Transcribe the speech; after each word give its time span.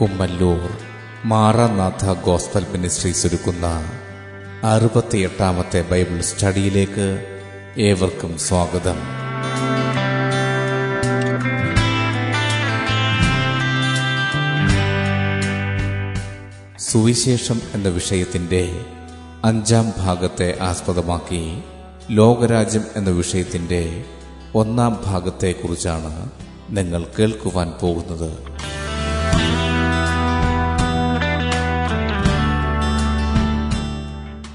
Kummallur 0.00 0.70
Maranatha 1.24 2.12
gospel 2.12 2.66
ministries 2.72 3.26
ഒരുക്കുന്ന 3.26 3.90
അറുപത്തിയെട്ടാമത്തെ 4.64 5.82
Bible 5.90 6.20
സ്റ്റഡിയിലേക്ക് 6.20 7.24
ഏവർക്കും 7.78 8.38
സ്വാഗതം. 8.38 8.98
സുവിശേഷം 16.78 17.60
എന്ന 17.74 17.88
വിഷയത്തിന്റെ 17.88 18.84
അഞ്ചാം 19.44 19.92
ഭാഗത്തെ 19.98 20.58
ആസ്പദമാക്കി 20.62 21.62
ലോകരാജ്യം 22.10 22.84
എന്ന 22.96 23.10
വിഷയത്തിന്റെ 23.10 24.04
ഒന്നാം 24.54 25.02
ഭാഗത്തെക്കുറിച്ചാണ് 25.06 26.30
നിങ്ങൾ 26.70 27.06
കേൾക്കുവാൻ 27.18 27.72
പോകുന്നത്. 27.80 28.60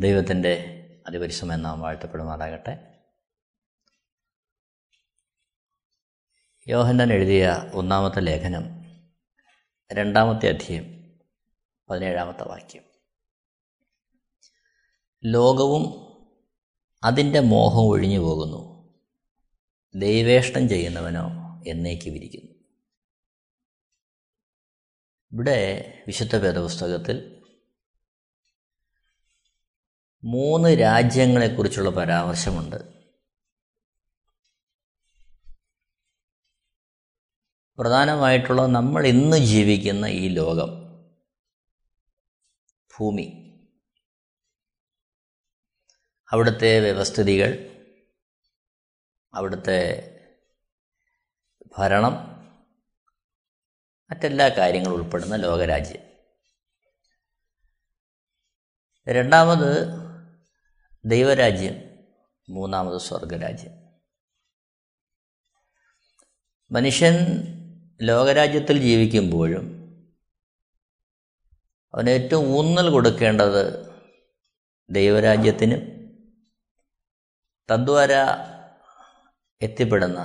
ദൈവത്തിന്റെ 0.00 0.74
അതിപരിശ്രമം 1.06 1.62
നാം 1.62 1.80
വാഴ്ത്തപ്പെടുമാറാകട്ടെ. 1.80 3.00
യോഹന്നൻ 6.68 7.12
എഴുതിയ 7.12 7.70
ഒന്നാമത്തെ 7.74 8.20
ലേഖനം 8.20 8.84
രണ്ടാമത്തെ 9.92 10.48
അധ്യയം 10.48 11.18
പതിനേഴാമത്തെ 11.90 12.42
വാക്യം. 12.42 12.82
ലോകവും 15.24 16.08
അതിന്റെ 17.04 17.40
മോഹം 17.40 17.88
ഒഴിഞ്ഞു 17.88 18.18
പോകുന്നു. 18.18 18.88
ദൈവേഷ്ടം 19.94 20.68
ചെയ്യുന്നവനോ 20.68 21.28
എന്നേക്ക് 21.66 22.10
വിരിക്കുന്നു 22.10 22.52
ഇവിടെ 25.32 25.92
വിശുദ്ധ 26.06 26.36
വേദപുസ്തകത്തിൽ 26.36 27.37
മൂന്ന് 30.24 30.80
രാജ്യങ്ങളെക്കുറിച്ചുള്ള 30.80 31.90
പരാമർശമുണ്ട്. 31.90 32.76
പ്രധാനമായിട്ടുള്ള 37.78 38.66
നമ്മൾ 38.66 39.06
ഇന്ന് 39.06 39.36
ജീവിക്കുന്ന 39.36 40.06
ഈ 40.06 40.28
ലോകം 40.28 40.68
ഭൂമി. 42.98 43.44
അവിടുത്തെ 46.32 46.80
വ്യവസ്ഥിതികൾ 46.80 47.68
അവിടുത്തെ 49.34 50.14
ഭരണം 51.78 52.12
മറ്റെല്ലാ 54.10 54.48
കാര്യങ്ങളും 54.48 54.96
ഉൾപ്പെടുന്ന 54.96 55.36
ലോകരാജ്യം. 55.36 56.00
രണ്ടാമത് 59.08 60.07
ദൈവരാജ്യം 61.04 61.76
മൂന്നാമത് 62.48 62.98
സ്വർഗരാജ്യം 62.98 63.74
മനുഷ്യൻ 66.70 67.16
ലോകരാജ്യത്തിൽ 68.00 68.78
ജീവിക്കുമ്പോഴും 68.78 69.64
അവന് 71.94 72.08
ഏറ്റവും 72.08 72.56
ഊന്നൽ 72.56 72.90
കൊടുക്കേണ്ടത് 72.90 73.88
ദൈവരാജ്യത്തിനും 74.90 75.82
തദ്വാര 77.68 78.12
എത്തിപ്പെടുന്ന 79.60 80.20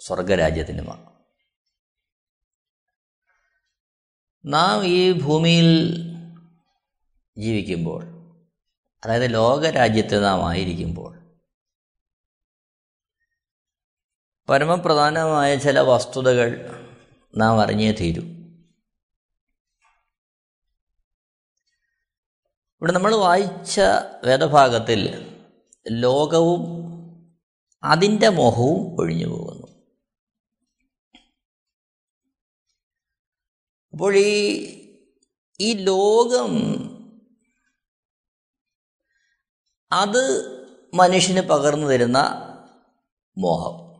സ്വർഗരാജ്യത്തിനുമാണ് 0.00 1.06
നാം 4.44 4.84
ഈ 4.86 5.12
ഭൂമിയിൽ 5.12 5.68
ജീവിക്കുമ്പോൾ 7.38 8.19
അതായത് 9.04 9.34
ലോകരാജ്യത്ത് 9.34 10.24
നാം 10.24 10.48
ആയിരിക്കുമ്പോൾ 10.48 11.20
പരമപ്രധാനമായ 14.48 15.56
ചില 15.56 15.80
വസ്തുതകൾ 15.80 16.70
നാം 17.36 17.60
അറിഞ്ഞേ 17.60 17.92
തീരൂ. 17.92 18.22
ഇവിടെ 22.78 22.92
നമ്മൾ 22.92 23.14
വായിച്ച 23.14 23.80
വേദഭാഗത്തിൽ 24.24 25.30
ലോകവും 25.90 26.60
അതിന്റെ 27.84 28.28
മോഹവും 28.28 29.00
ഒഴിഞ്ഞു 29.00 29.26
പോകുന്നു. 29.26 29.66
അപ്പോൾ 33.92 34.16
ഈ 34.16 34.70
ഈ 35.60 35.72
ലോകം 35.72 36.50
അത് 39.92 40.50
മനുഷ്യന് 40.94 41.40
പകർന്നു 41.40 41.86
തരുന്ന 41.86 42.18
മോഹം. 43.38 43.90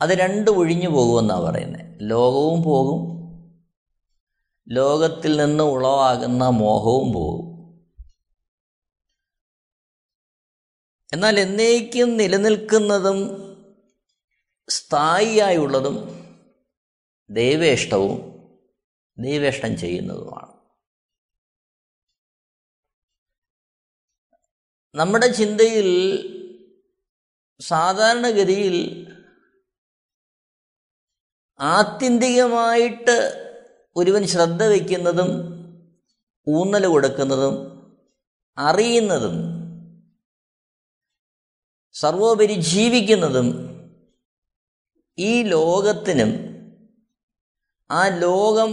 അത് 0.00 0.10
രണ്ടു 0.10 0.50
ഒഴിഞ്ഞു 0.50 0.88
പോകുമെന്നാണ് 0.88 1.42
പറയുന്നത് 1.42 1.98
ലോകവും 2.00 2.62
പോകും. 2.62 3.12
ലോകത്തിൽ 4.68 5.36
നിന്ന് 5.36 5.64
ഉളവാകുന്ന 5.64 6.48
മോഹവും 6.48 7.12
പോകും. 7.12 7.52
എന്നാൽ 11.12 11.40
എന്നേക്കും 11.40 12.16
നിലനിൽക്കുന്നതും 12.16 13.18
സ്ഥായിയായുള്ളതും 14.68 15.96
ദൈവേഷ്ടവും 17.30 18.32
ദൈവേഷ്ടം 19.18 19.78
ചെയ്യുന്നതുമാണ്. 19.78 20.51
നമ്മുടെ 24.94 25.26
ചിന്തയിൽ 25.26 25.86
സാധാരണഗതിയിൽ 27.60 29.06
ആത്യന്തികമായിട്ട് 31.60 33.16
ഒരുവൻ 33.96 34.26
ശ്രദ്ധ 34.26 34.62
വയ്ക്കുന്നതും 34.62 35.30
ഊന്നൽ 36.48 36.86
കൊടുക്കുന്നതും 36.86 37.54
അറിയുന്നതും 38.58 39.36
സർവോപരി 41.92 42.52
ജീവിക്കുന്നതും 42.52 43.48
ഈ 45.18 45.42
ലോകത്തിനും 45.42 46.30
ആ 47.90 48.08
ലോകം 48.08 48.70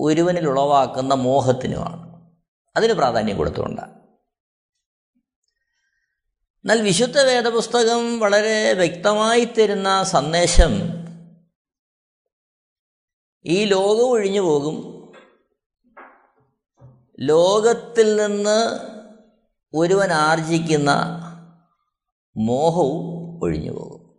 ഒരുവനിൽ 0.00 0.48
ഉളവാക്കുന്ന 0.48 1.14
മോഹത്തിനുമാണ്. 1.14 2.30
അതിന് 2.76 2.92
പ്രാധാന്യം 2.92 3.36
കൊടുത്തുകൊണ്ടാണ്. 3.36 3.97
എന്നാൽ 6.58 6.82
വിശുദ്ധ 6.82 7.20
വേദപുസ്തകം 7.20 8.18
വളരെ 8.18 8.72
വ്യക്തമായി 8.72 9.44
തരുന്ന 9.44 10.02
സന്ദേശം 10.02 10.72
ഈ 13.44 13.64
ലോകം 13.64 14.10
ഒഴിഞ്ഞു 14.10 14.40
പോകും. 14.40 14.76
ലോകത്തിൽ 17.20 18.16
നിന്ന് 18.16 18.78
ഒരുവൻ 19.74 20.12
ആർജിക്കുന്ന 20.12 20.90
മോഹവും 22.36 23.40
ഒഴിഞ്ഞു 23.42 23.72
പോകും. 23.72 24.18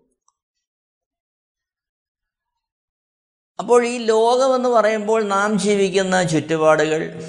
അപ്പോൾ 3.60 3.86
ഈ 3.86 3.98
ലോകമെന്ന് 3.98 4.70
പറയുമ്പോൾ 4.70 5.24
നാം 5.24 5.60
ജീവിക്കുന്ന 5.60 6.24
ചുറ്റുപാടുകൾ 6.24 7.22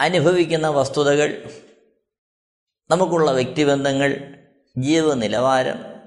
അനുഭവിക്കുന്ന 0.00 0.68
വസ്തുതകൾ 0.68 1.60
നമുക്കുള്ള 2.90 3.30
വ്യക്തിബന്ധങ്ങൾ 3.30 4.39
ജീവനിലവാരം 4.76 6.00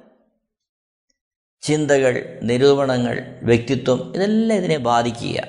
ചിന്തകൾ 1.62 2.40
നിരൂപണങ്ങൾ 2.44 3.40
വ്യക്തിത്വം 3.44 4.16
ഇതെല്ലാം 4.16 4.58
ഇതിനെ 4.58 4.78
ബാധിക്കുക. 4.78 5.42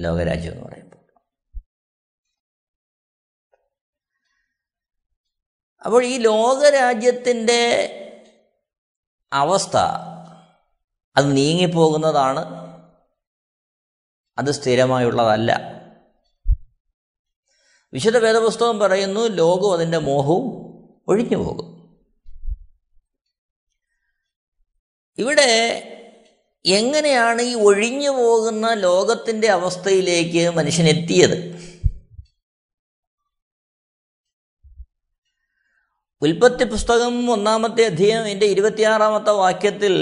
ലോകരാജ്യം 0.00 0.52
എന്ന് 0.52 0.64
പറയുമ്പോൾ. 0.64 0.96
അപ്പോൾ 5.84 6.04
ഈ 6.04 6.18
ലോകരാജ്യത്തിന്റെ 6.18 7.94
അവസ്ഥ 9.32 9.76
അത് 11.16 11.36
നീങ്ങിപ്പോകുന്നതാണ്. 11.36 12.40
അത് 14.38 14.50
സ്ഥിരമായുള്ളതല്ല. 14.50 15.78
വിശുദ്ധ 17.92 18.16
വേദപുസ്തകം 18.16 18.78
പറയുന്നു 18.78 19.20
ലോകവും 19.20 19.72
അതിന്റെ 19.72 19.98
മോഹവും 19.98 20.68
ഒഴിഞ്ഞു 21.08 21.36
പോകും 21.36 21.77
ഇവിടെ 25.18 25.94
എങ്ങനെയാണ് 26.66 27.42
ഈ 27.42 27.54
ഒഴിഞ്ഞു 27.54 28.10
പോകുന്ന 28.10 28.74
ലോകത്തിന്റെ 28.74 29.48
അവസ്ഥയിലേക്ക് 29.48 30.50
മനുഷ്യൻ 30.50 30.86
എത്തിയത്? 30.86 31.58
ഉൽപ്പത്തി 36.22 36.64
പുസ്തകം 36.64 37.30
ഒന്നാമത്തെ 37.30 37.84
അധ്യയം 37.84 38.28
എന്റെ 38.28 38.46
ഇരുപത്തിയാറാമത്തെ 38.46 39.30
വാക്യത്തിൽ 39.30 39.94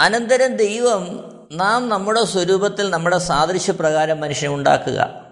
അനന്തരം 0.00 0.56
ദൈവം 0.56 1.30
നാം 1.52 1.88
നമ്മുടെ 1.88 2.24
സ്വരൂപത്തിൽ 2.24 2.90
നമ്മുടെ 2.90 3.18
സാദൃശ്യപ്രകാരം 3.18 4.20
മനുഷ്യനെ 4.20 4.54
ഉണ്ടാക്കുക. 4.54 5.29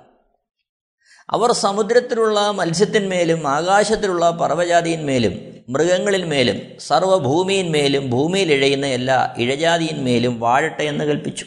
അവർ 1.29 1.53
സമുദ്രത്തിലുള്ള 1.53 2.51
മത്സ്യത്തിന്മേലും 2.51 3.47
ആകാശത്തിലുള്ള 3.47 4.31
പർവജാതിയിന്മേലും 4.31 5.35
മൃഗങ്ങളിന്മേലും 5.69 6.79
സർവഭൂമിയിന്മേലും 6.79 8.11
ഭൂമിയിൽ 8.11 8.53
ഇഴയുന്ന 8.53 8.87
എല്ലാ 8.87 9.35
ഇഴജാതിയിന്മേലും 9.39 10.41
വാഴട്ടെ 10.41 10.83
എന്ന് 10.83 11.05
കൽപ്പിച്ചു. 11.05 11.45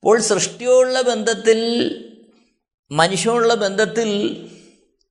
അപ്പോൾ 0.00 0.20
സൃഷ്ടിയോടുള്ള 0.20 1.00
ബന്ധത്തിൽ 1.00 1.58
മനുഷ്യനുള്ള 2.90 3.54
ബന്ധത്തിൽ 3.54 4.10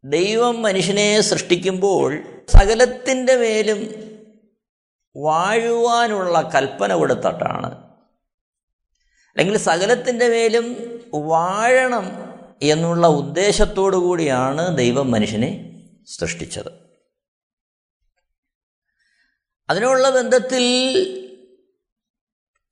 ദൈവം 0.03 0.61
മനുഷ്യനെ 0.61 1.21
സൃഷ്ടിക്കുമ്പോൾ 1.21 2.23
സകലത്തിന്റെ 2.49 3.35
മേലും 3.35 3.79
വാഴുവാനുള്ള 5.15 6.41
കൽപ്പന 6.55 6.94
കൊടുത്തിട്ടാണ് 6.94 7.86
അല്ലെങ്കിൽ 9.37 9.57
സകലത്തിന്റെ 9.57 10.29
മേലും 10.29 10.77
വാഴണം 11.13 12.11
എന്നുള്ള 12.61 13.07
ഉദ്ദേശത്തോടു 13.07 13.97
കൂടിയാണ് 13.97 14.77
ദൈവം 14.77 15.11
മനുഷ്യനെ 15.11 15.81
സൃഷ്ടിച്ചത്. 16.07 16.71
അതിനുള്ള 19.69 20.09
ബന്ധത്തിൽ 20.09 20.63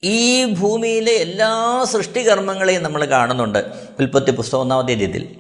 ഈ 0.04 0.54
ഭൂമിയിലെ 0.54 1.12
എല്ലാ 1.12 1.84
സൃഷ്ടികർമ്മങ്ങളെയും 1.84 2.84
നമ്മൾ 2.84 3.06
കാണുന്നുണ്ട്. 3.06 3.60
ഉൽപ്പത്തി 4.00 4.32
പുസ്തകം 4.32 4.62
ഒന്നാമത്തെ 4.62 4.94
രീതിയിൽ 4.94 5.40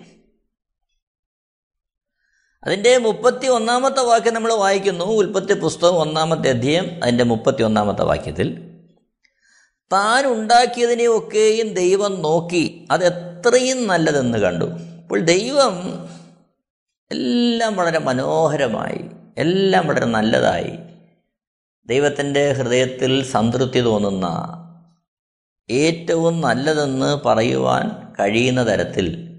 അതിന്റെ 2.63 2.97
മുപ്പത്തി 2.97 3.47
ഒന്നാമത്തെ 3.47 4.01
വാക്യം 4.01 4.33
നമ്മൾ 4.33 4.53
വായിക്കുന്നു. 4.53 5.05
ഉൽപ്പത്തി 5.05 5.53
പുസ്തകം 5.59 5.95
ഒന്നാമത്തെ 5.95 6.49
അധ്യയം 6.49 7.03
അതിന്റെ 7.03 7.23
മുപ്പത്തി 7.23 7.63
ഒന്നാമത്തെ 7.63 8.03
വാക്യത്തിൽ. 8.03 8.74
താൻ 9.93 10.25
ഉണ്ടാക്കിയതിനെയൊക്കെയും 10.25 11.73
ദൈവം 11.73 12.21
നോക്കി 12.21 12.87
അത് 12.91 13.05
എത്രയും 13.05 13.87
നല്ലതെന്ന് 13.87 14.37
കണ്ടു. 14.37 14.65
അപ്പോൾ 14.65 15.19
ദൈവം 15.19 15.75
എല്ലാം 17.11 17.75
വളരെ 17.75 17.99
മനോഹരമായി 17.99 19.01
എല്ലാം 19.37 19.87
വളരെ 19.87 20.05
നല്ലതായി 20.05 20.79
ദൈവത്തിന്റെ 21.85 22.51
ഹൃദയത്തിൽ 22.51 23.23
സംതൃപ്തി 23.23 23.81
തോന്നുന്ന 23.81 24.27
ഏറ്റവും 25.69 26.41
നല്ലതെന്ന് 26.41 27.27
പറയുവാൻ 27.27 28.13
കഴിയുന്ന 28.19 28.67
തരത്തിൽ 28.67 29.29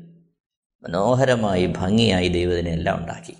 മനോഹരമായി 0.83 1.67
ഭംഗിയായി 1.67 2.29
ദൈവത്തിനെ 2.29 2.71
എല്ലാം 2.71 2.97
ഉണ്ടാക്കി. 2.97 3.35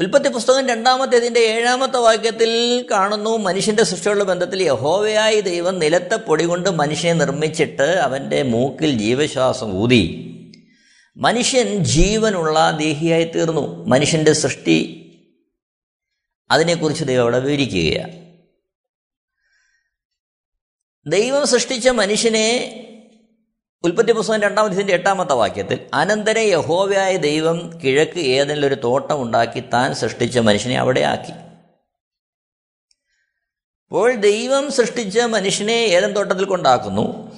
ഉൽപ്പത്തി 0.00 0.28
പുസ്തകം 0.28 0.68
രണ്ടാമത്തേതിന്റെ 0.68 1.40
ഏഴാമത്തെ 1.40 1.96
വാക്യത്തിൽ 1.96 2.84
കാണുന്നു 2.90 3.36
മനുഷ്യന്റെ 3.36 3.82
സൃഷ്ടിയുള്ള 3.82 4.24
ബന്ധത്തിൽ 4.24 4.62
യഹോവയായി 4.62 5.40
ദൈവം 5.40 5.78
നിലത്തെ 5.78 6.16
പൊടി 6.16 6.44
കൊണ്ട് 6.44 6.70
മനുഷ്യനെ 6.70 7.18
നിർമ്മിച്ചിട്ട് 7.18 7.82
അവന്റെ 7.82 8.42
മൂക്കിൽ 8.42 8.98
ജീവശ്വാസം 8.98 9.72
ഊതി. 9.72 10.24
മനുഷ്യൻ 11.16 11.84
ജീവനുള്ള 11.84 12.70
ദേഹിയായി 12.70 13.24
തീർന്നു. 13.24 13.84
മനുഷ്യന്റെ 13.86 14.32
സൃഷ്ടി 14.32 15.04
അതിനെക്കുറിച്ച് 16.50 17.04
ദൈവം 17.04 17.22
അവിടെ 17.22 17.38
വിവരിക്കുകയാണ്. 17.38 18.34
ദൈവം 21.06 21.46
സൃഷ്ടിച്ച 21.46 21.88
മനുഷ്യനെ 21.88 22.74
ഉൽപ്പത്തി 23.84 24.12
പുസ്തകം 24.12 24.40
രണ്ടാമത്തെ 24.40 24.92
എട്ടാമത്തെ 24.92 25.32
വാക്യത്തിൽ 25.32 25.86
അനന്തര 25.94 26.38
യഹോവയായ 26.38 27.16
ദൈവം 27.16 27.80
കിഴക്ക് 27.84 28.18
ഏതെങ്കിലും 28.18 28.66
ഒരു 28.66 28.74
തോട്ടം 28.74 29.22
ഉണ്ടാക്കി 29.22 29.60
താൻ 29.60 29.94
സൃഷ്ടിച്ച 29.94 30.38
മനുഷ്യനെ 30.38 30.78
അവിടെ 30.78 31.00
ആക്കി. 31.00 31.32
അപ്പോൾ 33.86 34.14
ദൈവം 34.14 34.72
സൃഷ്ടിച്ച 34.72 35.20
മനുഷ്യനെ 35.20 35.72
ഏതൻ 35.72 36.12
തോട്ടത്തിൽ 36.12 36.44
കൊണ്ടാക്കുന്നു? 36.44 37.32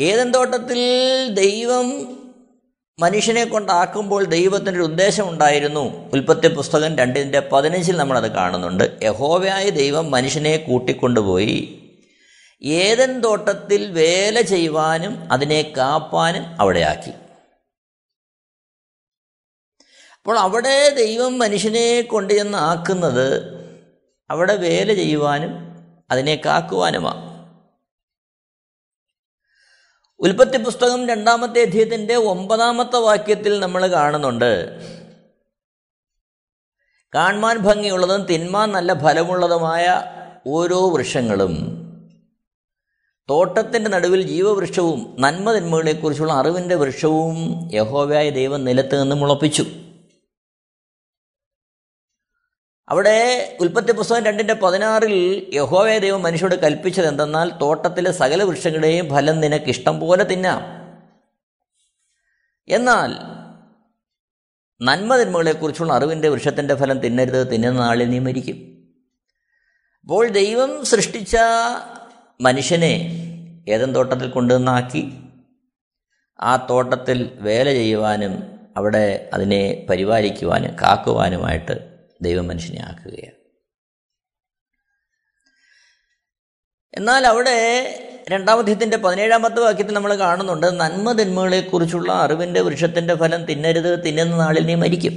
ഏതൻ 0.00 0.30
തോട്ടത്തിൽ 0.30 0.78
ദൈവം 1.28 2.18
മനുഷ്യനെ 2.98 3.44
കൊണ്ടാക്കുമ്പോൾ 3.44 4.24
ദൈവത്തിന്റെ 4.24 4.80
ഒരു 4.80 4.82
ഉദ്ദേശം 4.82 5.28
ഉണ്ടായിരുന്നു. 5.28 6.10
ഉൽപ്പത്തി 6.12 6.54
പുസ്തകം 6.54 6.98
രണ്ടിന്റെ 6.98 7.48
പതിനഞ്ചിൽ 7.52 7.96
നമ്മളത് 7.96 8.32
കാണുന്നുണ്ട്. 8.32 8.98
യഹോവയായ 9.02 9.70
ദൈവം 9.70 10.10
മനുഷ്യനെ 10.10 10.56
കൂട്ടിക്കൊണ്ടുപോയി. 10.56 11.75
ഏതൻ 12.62 13.20
തോട്ടത്തിൽ 13.20 13.92
വേല 13.92 14.40
ചെയ്യുവാനും 14.40 15.32
അതിനെ 15.32 15.74
കാപ്പാനും 15.76 16.60
അവിടെയാക്കി. 16.60 17.10
അപ്പോൾ 20.16 20.38
അവിടെ 20.38 20.94
ദൈവം 20.94 21.38
മനുഷ്യനെ 21.38 22.02
കൊണ്ടുചെന്ന് 22.02 22.58
ആക്കുന്നത് 22.58 23.56
അവിടെ 24.30 24.56
വേല 24.56 24.94
ചെയ്യുവാനും 24.94 25.50
അതിനെ 26.10 26.40
കാക്കുവാനുമാണ് 26.44 27.26
ഉൽപ്പത്തി 30.20 30.62
പുസ്തകം 30.62 31.08
രണ്ടാമത്തെ 31.08 31.62
അധ്യയത്തിന്റെ 31.62 32.14
ഒമ്പതാമത്തെ 32.14 32.96
വാക്യത്തിൽ 32.96 33.60
നമ്മൾ 33.60 33.86
കാണുന്നുണ്ട്. 33.86 34.80
കാണുവാൻ 37.14 37.58
ഭംഗിയുള്ളതും 37.58 38.26
തിന്മാൻ 38.26 38.72
നല്ല 38.72 39.02
ഫലമുള്ളതുമായ 39.02 40.04
ഓരോ 40.46 40.90
വൃക്ഷങ്ങളും. 40.90 41.85
തോട്ടത്തിന്റെ 43.30 43.90
നടുവിൽ 43.90 44.22
ജീവവൃക്ഷവും 44.22 45.16
നന്മതിന്മകളെക്കുറിച്ചുള്ള 45.18 46.32
അറിവിന്റെ 46.32 46.74
വൃക്ഷവും 46.74 47.36
യഹോവയായ 47.74 48.30
ദൈവം 48.30 48.64
നിലത്ത് 48.64 49.02
നിന്ന് 49.02 49.16
മുളപ്പിച്ചു. 49.16 49.64
അവിടെ 52.88 53.58
ഉൽപ്പത്തി 53.60 53.92
പുസ്തകം 53.92 54.24
രണ്ടിന്റെ 54.24 54.54
പതിനാറിൽ 54.54 55.46
യഹോവയ 55.54 55.98
ദൈവം 55.98 56.22
മനുഷ്യരോട് 56.22 56.54
കൽപ്പിച്ചത് 56.54 57.06
എന്തെന്നാൽ 57.06 57.50
തോട്ടത്തിലെ 57.62 58.12
സകല 58.12 58.42
വൃക്ഷങ്ങളുടെയും 58.42 59.08
ഫലം 59.08 59.40
നിനക്ക് 59.40 59.64
ഇഷ്ടം 59.64 60.00
പോലെ 60.00 60.24
തിന്നാം. 60.24 60.62
എന്നാൽ 62.68 63.10
നന്മതിന്മകളെക്കുറിച്ചുള്ള 64.80 65.92
അറിവിന്റെ 65.92 66.28
വൃക്ഷത്തിന്റെ 66.28 66.74
ഫലം 66.74 66.98
തിന്നരുത് 66.98 67.52
തിന്നുന്ന 67.52 67.80
നാളിൽ 67.80 68.10
നീ 68.10 68.18
മരിക്കും. 68.18 68.56
അപ്പോൾ 70.00 70.28
ദൈവം 70.28 70.84
സൃഷ്ടിച്ച 70.84 71.36
മനുഷ്യനെ 72.40 73.22
ഏതൻ 73.68 73.94
തോട്ടത്തിൽ 73.94 74.30
കൊണ്ടുവന്നാക്കി 74.30 75.12
ആ 76.40 76.66
തോട്ടത്തിൽ 76.70 77.38
വേല 77.40 77.72
ചെയ്യുവാനും 77.72 78.60
അവിടെ 78.76 79.30
അതിനെ 79.34 79.86
പരിപാലിക്കുവാനും 79.90 80.76
കാക്കുവാനുമായിട്ട് 80.82 82.04
ദൈവം 82.22 82.48
മനുഷ്യനെ 82.48 82.82
ആക്കുകയാണ്. 82.82 83.36
എന്നാൽ 86.94 87.26
അവിടെ 87.26 87.56
രണ്ടാമധ്യത്തിന്റെ 88.28 88.96
പതിനേഴാമത്തെ 88.96 89.60
വാക്യത്തിൽ 89.60 89.94
നമ്മൾ 89.94 90.14
കാണുന്നുണ്ട് 90.14 90.80
നന്മ 90.80 91.12
തിന്മകളെക്കുറിച്ചുള്ള 91.12 92.12
അറിവിന്റെ 92.12 92.60
വൃക്ഷത്തിന്റെ 92.60 93.14
ഫലം 93.14 93.44
തിന്നരുത് 93.44 94.04
തിന്നുന്ന 94.04 94.36
നാളിൽ 94.36 94.66
നീ 94.66 94.74
മരിക്കും. 94.74 95.12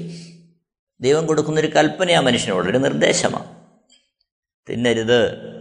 ദൈവം 1.01 1.27
കൊടുക്കുന്നൊരു 1.27 1.67
കൽപ്പനയാണ് 1.67 2.25
മനുഷ്യനോട് 2.25 2.69
ഒരു 2.69 2.77
നിർദ്ദേശമാണ് 2.77 3.65
തിന്നരുത് 4.69 5.58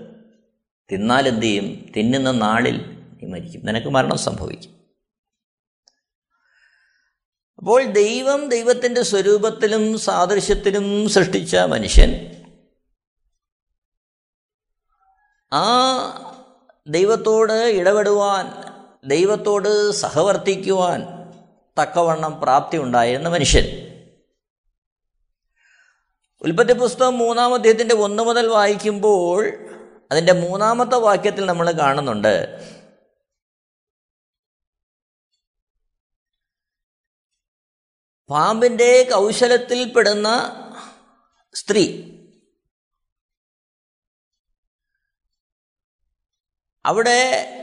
തിന്നാൽ 0.92 1.40
ചെയ്യും 1.40 1.92
തിന്നുന്ന 1.97 2.30
നാളിൽ 2.30 2.76
നീ 3.23 3.28
മരിക്കും. 3.28 3.66
നിനക്ക് 3.66 3.87
മരണം 3.87 4.18
സംഭവിക്കും. 4.18 4.78
അപ്പോൾ 7.59 7.85
ദൈവം 7.85 8.49
ദൈവത്തിന്റെ 8.49 9.02
സ്വരൂപത്തിലും 9.02 9.99
സാദൃശ്യത്തിലും 9.99 11.09
സൃഷ്ടിച്ച 11.09 11.57
മനുഷ്യൻ 11.57 12.35
ആ 15.52 15.64
ദൈവത്തോട് 16.88 17.52
ഇടപെടുവാൻ 17.52 18.47
ദൈവത്തോട് 19.09 19.90
സഹവർത്തിക്കുവാൻ 19.90 21.02
തക്കവണ്ണം 21.83 22.40
പ്രാപ്തി 22.40 22.76
ഉണ്ടായിരുന്ന 22.76 23.28
മനുഷ്യൻ. 23.28 23.64
ഉൽപ്പത്തി 26.42 26.73
പുസ്തകം 26.73 27.18
മൂന്നാം 27.18 27.54
അധ്യായത്തിന്റെ 27.54 27.95
ഒന്ന് 27.95 28.23
മുതൽ 28.23 28.47
വായിക്കുമ്പോൾ 28.47 29.67
അതിന്റെ 30.10 30.32
മൂന്നാമത്തെ 30.32 30.96
വാക്യത്തിൽ 30.96 31.46
നമ്മൾ 31.46 31.70
കാണുന്നുണ്ട്. 31.70 32.58
പാമ്പിന്റെ 38.30 39.08
കൗശലത്തിൽപ്പെടുന്ന 39.12 40.28
സ്ത്രീ. 41.54 42.14
അവിടെ 46.86 47.54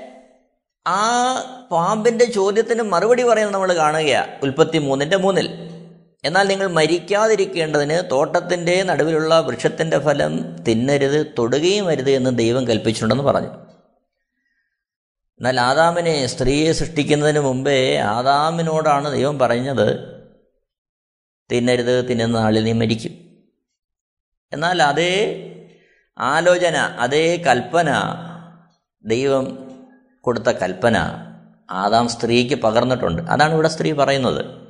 ആ 0.88 1.34
പാമ്പിന്റെ 1.72 2.26
ചോദ്യത്തിന് 2.26 2.82
മറുപടി 2.82 3.24
പറയുന്നത് 3.24 3.54
നമ്മൾ 3.54 3.76
കാണുകയാണ് 3.76 4.40
ഉൽപ്പത്തി 4.44 4.78
മൂന്നിന്റെ 4.78 5.18
മൂന്നിൽ. 5.18 5.65
എന്നാൽ 6.26 6.48
നിങ്ങൾ 6.48 6.68
മരിക്കാതിരിക്കേണ്ടതിന് 6.68 8.10
തോട്ടത്തിന്റെ 8.12 8.84
നടുവിലുള്ള 8.84 9.40
വൃക്ഷത്തിന്റെ 9.40 10.00
ഫലം 10.00 10.64
തിന്നരുത് 10.64 11.26
തൊടുകയും 11.38 11.88
അരുത് 11.88 12.12
എന്ന് 12.12 12.38
ദൈവം 12.38 12.68
കൽപ്പിച്ചിട്ടുണ്ടെന്ന് 12.68 13.24
പറഞ്ഞു. 13.24 13.48
എന്നാൽ 15.40 15.60
ആദാമിനെ 15.60 16.26
സ്ത്രീയെ 16.26 16.72
സൃഷ്ടിക്കുന്നതിന് 16.72 17.40
മുമ്പേ 17.40 17.98
ആദാമിനോടാണ് 17.98 19.12
ദൈവം 19.12 19.40
പറഞ്ഞത് 19.40 20.16
തിന്നരുത് 21.52 22.10
തിന്നുന്ന 22.10 22.38
ആളിൽ 22.38 22.64
നീ 22.64 22.72
മരിക്കും. 22.72 23.12
എന്നാൽ 24.54 24.84
അതേ 24.84 25.42
ആലോചന 26.18 26.76
അതേ 26.76 27.44
കൽപ്പന 27.48 27.90
ദൈവം 29.06 29.72
കൊടുത്ത 30.22 30.46
കൽപ്പന 30.46 30.98
ആദാം 31.72 32.08
സ്ത്രീക്ക് 32.08 32.56
പകർന്നിട്ടുണ്ട്. 32.56 33.22
അതാണ് 33.22 33.54
ഇവിടെ 33.54 33.68
സ്ത്രീ 33.68 33.92
പറയുന്നത്. 33.92 34.65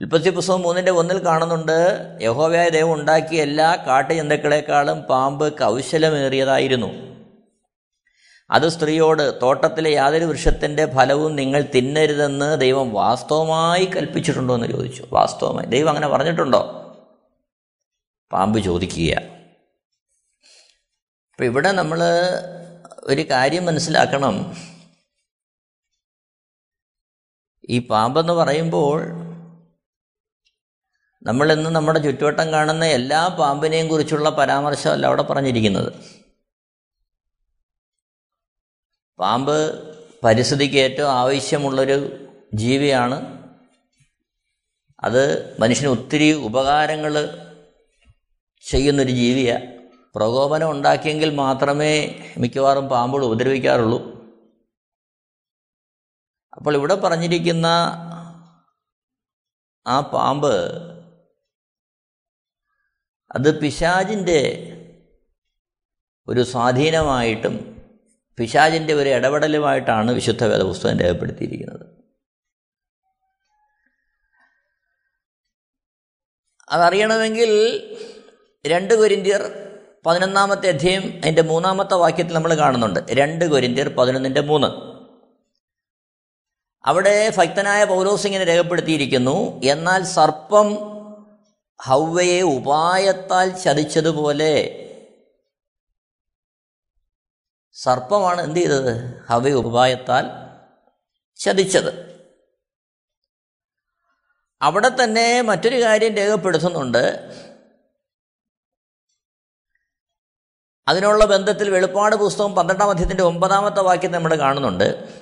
ഉൽപ്പത്തി 0.00 0.30
പുസ്തകം 0.30 0.60
മൂന്നിന്റെ 0.60 0.92
ഒന്നിൽ 0.92 1.24
കാണുന്നുണ്ട് 1.24 1.96
യഹോവയായ 2.22 2.68
ദൈവം 2.68 2.92
ഉണ്ടാക്കിയ 2.92 3.42
എല്ലാ 3.42 3.84
കാട്ടുചന്തക്കളെക്കാളും 3.86 5.00
പാമ്പ് 5.00 5.58
കൗശലമേറിയതായിരുന്നു. 5.58 6.86
അത് 8.50 8.68
സ്ത്രീയോട് 8.68 9.42
തോട്ടത്തിലെ 9.42 9.90
യാതൊരു 9.90 10.24
വൃക്ഷത്തിന്റെ 10.24 10.94
ഫലവും 10.94 11.36
നിങ്ങൾ 11.36 11.60
തിന്നരുതെന്ന് 11.62 12.60
ദൈവം 12.60 12.92
വാസ്തവമായി 12.92 13.84
കൽപ്പിച്ചിട്ടുണ്ടോ 13.84 14.54
എന്ന് 14.54 14.66
ചോദിച്ചു. 14.66 15.06
വാസ്തവമായി. 15.12 15.66
ദൈവം 15.66 15.88
അങ്ങനെ 15.88 16.08
പറഞ്ഞിട്ടുണ്ടോ? 16.08 16.60
പാമ്പ് 18.32 18.60
ചോദിക്കുക 18.60 19.16
അപ്പം 21.32 21.44
ഇവിടെ 21.44 21.72
നമ്മൾ 21.72 22.00
ഒരു 23.00 23.30
കാര്യം 23.30 23.66
മനസ്സിലാക്കണം. 23.66 24.56
ഈ 27.68 27.78
പാമ്പെന്ന് 27.78 28.32
പറയുമ്പോൾ 28.32 29.27
നമ്മളിന്ന് 31.22 31.70
നമ്മുടെ 31.70 31.98
ചുറ്റുവട്ടം 31.98 32.52
കാണുന്ന 32.52 32.84
എല്ലാ 32.84 33.28
പാമ്പിനെയും 33.28 33.88
കുറിച്ചുള്ള 33.88 34.30
പരാമർശമല്ല 34.30 35.06
അവിടെ 35.06 35.22
പറഞ്ഞിരിക്കുന്നത്. 35.22 35.92
പാമ്പ് 39.18 39.88
പരിസ്ഥിതിക്ക് 40.24 40.76
ഏറ്റവും 40.76 41.12
ആവശ്യമുള്ളൊരു 41.12 42.28
ജീവിയാണ്. 42.54 43.38
അത് 45.04 45.56
മനുഷ്യന് 45.60 45.88
ഒത്തിരി 45.88 46.32
ഉപകാരങ്ങൾ 46.32 47.14
ചെയ്യുന്നൊരു 48.70 49.10
ജീവിയാണ് 49.10 49.88
പ്രകോപനം 50.14 50.70
ഉണ്ടാക്കിയെങ്കിൽ 50.70 51.34
മാത്രമേ 51.34 52.22
മിക്കവാറും 52.38 52.88
പാമ്പുകൾ 52.88 53.24
ഉപദ്രവിക്കാറുള്ളൂ. 53.24 54.18
അപ്പോൾ 56.56 56.74
ഇവിടെ 56.74 56.94
പറഞ്ഞിരിക്കുന്ന 56.94 57.66
ആ 59.86 60.00
പാമ്പ് 60.00 60.97
അത് 63.30 63.60
പിശാജിന്റെ 63.60 64.72
ഒരു 66.28 66.42
സ്വാധീനമായിട്ടും 66.42 67.82
പിശാജിന്റെ 68.38 68.94
ഒരു 68.94 69.08
ഇടപെടലുമായിട്ടാണ് 69.08 70.10
വിശുദ്ധ 70.10 70.44
വേദപുസ്തകം 70.44 70.98
രേഖപ്പെടുത്തിയിരിക്കുന്നത്. 70.98 71.86
അതറിയണമെങ്കിൽ 76.68 77.50
രണ്ട് 78.66 78.94
കൊരിന്തിയർ 78.94 79.68
പതിനൊന്നാമത്തെ 80.06 80.68
അധ്യയം 80.68 81.02
അതിന്റെ 81.02 81.42
മൂന്നാമത്തെ 81.42 81.94
വാക്യത്തിൽ 81.94 82.34
നമ്മൾ 82.34 82.54
കാണുന്നുണ്ട്. 82.54 83.00
രണ്ട് 83.10 83.44
കൊരിന്തിയർ 83.44 83.88
പതിനൊന്നിന്റെ 83.88 84.40
മൂന്ന്. 84.40 84.98
അവിടെ 86.84 87.32
ഭക്തനായ 87.38 87.84
പൗലോസ് 87.84 88.26
ഇങ്ങനെ 88.26 88.44
രേഖപ്പെടുത്തിയിരിക്കുന്നു 88.44 89.60
എന്നാൽ 89.64 90.04
സർപ്പം 90.04 90.97
ഹൗവയെ 91.82 92.42
ഉപായത്താൽ 92.42 93.50
ചതിച്ചതുപോലെ 93.50 94.84
സർപ്പമാണ് 97.72 98.40
എന്ത് 98.40 98.58
ചെയ്തത്? 98.58 99.22
ഹവയെ 99.26 99.52
ഉപായത്താൽ 99.52 100.24
ചതിച്ചത്. 101.36 102.08
അവിടെ 104.62 104.90
തന്നെ 105.04 105.42
മറ്റൊരു 105.42 105.82
കാര്യം 105.82 106.14
രേഖപ്പെടുത്തുന്നുണ്ട്. 106.14 107.34
അതിനുള്ള 110.88 111.24
ബന്ധത്തിൽ 111.24 111.70
വെളുപ്പാട് 111.70 112.16
പുസ്തകം 112.16 112.54
പന്ത്രണ്ടാം 112.54 112.90
അധ്യയത്തിന്റെ 112.90 113.22
ഒമ്പതാമത്തെ 113.22 113.80
വാക്യം 113.80 114.12
നമ്മൾ 114.12 114.38
കാണുന്നുണ്ട്. 114.38 115.18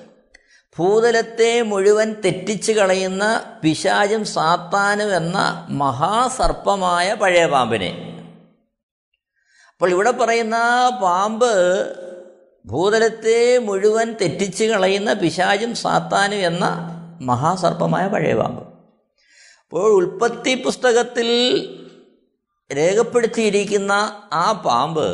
ഭൂതലത്തെ 0.77 1.61
മുഴുവൻ 1.61 2.13
തെറ്റിച്ചു 2.13 2.71
കളയുന്ന 2.71 3.23
പിശാചും 3.63 4.25
സാത്താനും 4.25 5.15
എന്ന 5.15 5.67
മഹാസർപ്പമായ 5.69 7.13
പഴയ 7.13 7.45
പാമ്പിനെ. 7.45 7.89
അപ്പോൾ 9.71 9.89
ഇവിടെ 9.89 10.11
പറയുന്ന 10.11 10.57
പാമ്പ് 11.01 11.51
ഭൂതലത്തെ 12.65 13.59
മുഴുവൻ 13.59 14.13
തെറ്റിച്ചു 14.21 14.63
കളയുന്ന 14.63 15.13
പിശാചും 15.13 15.75
സാത്താനും 15.75 16.37
എന്ന 16.37 16.65
മഹാസർപ്പമായ 17.21 18.07
പഴയ 18.07 18.33
പാമ്പ്. 18.33 18.63
അപ്പോൾ 19.63 19.91
ഉൽപ്പത്തി 19.91 20.63
പുസ്തകത്തിൽ 20.63 21.29
രേഖപ്പെടുത്തിയിരിക്കുന്ന 22.75 23.91
ആ 24.33 24.51
പാമ്പ് 24.51 25.07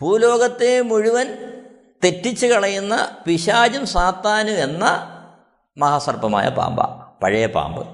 ഭൂലോകത്തെ 0.00 0.82
മുഴുവൻ 0.82 1.28
തെറ്റിച്ച് 2.04 2.46
കളയുന്ന 2.46 3.22
പിശാചും 3.26 3.86
സാത്താനും 3.86 4.52
എന്ന 4.52 4.84
മഹാസർപ്പമായ 5.76 6.48
പാമ്പ 6.48 6.80
പഴയ 7.22 7.46
പാമ്പ്. 7.46 7.86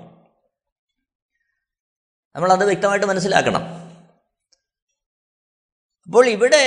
നമ്മളത് 2.37 2.65
വ്യക്തമായിട്ട് 2.65 3.07
മനസ്സിലാക്കണം. 3.07 3.63
അപ്പോൾ 6.05 6.27
ഇവിടെ 6.27 6.65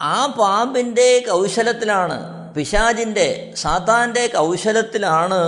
ആ 0.00 0.26
പാമ്പിന്റെ 0.26 1.24
കൗശലത്തിലാണ് 1.28 2.54
പിശാജിന്റെ 2.54 3.54
സാത്താന്റെ 3.56 4.26
കൗശലത്തിലാണ് 4.26 5.40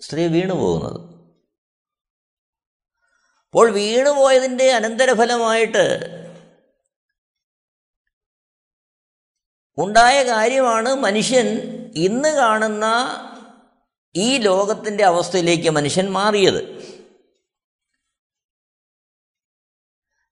സ്ത്രീ 0.00 0.26
വീണു 0.26 0.54
പോകുന്നത്. 0.54 1.00
അപ്പോൾ 3.44 3.70
വീണുപോയതിന്റെ 3.70 4.72
അനന്തരഫലമായിട്ട് 4.72 5.84
ഉണ്ടായ 9.78 10.22
കാര്യമാണ് 10.22 10.94
മനുഷ്യൻ 10.94 11.46
ഇന്ന് 11.96 12.28
കാണുന്ന 12.28 12.86
ഈ 14.16 14.38
ലോകത്തിന്റെ 14.38 15.04
അവസ്ഥയിലേക്ക് 15.04 15.70
മനുഷ്യൻ 15.70 16.12
മാറിയത്. 16.12 16.84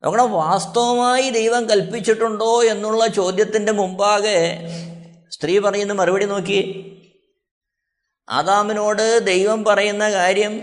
നമ്മുടെ 0.04 0.22
വാസ്തവമായി 0.22 1.30
ദൈവം 1.30 1.70
കൽപ്പിച്ചിട്ടുണ്ടോ 1.70 2.64
എന്നുള്ള 2.64 3.06
ചോദ്യത്തിന്റെ 3.06 3.72
മുമ്പാകെ 3.72 4.68
സ്ത്രീ 5.30 5.58
പറയുന്ന 5.58 5.92
മറുപടി 5.92 6.24
നോക്കി. 6.24 6.88
ആദാമിനോട് 8.28 9.26
ദൈവം 9.26 9.64
പറയുന്ന 9.64 10.10
കാര്യം 10.10 10.62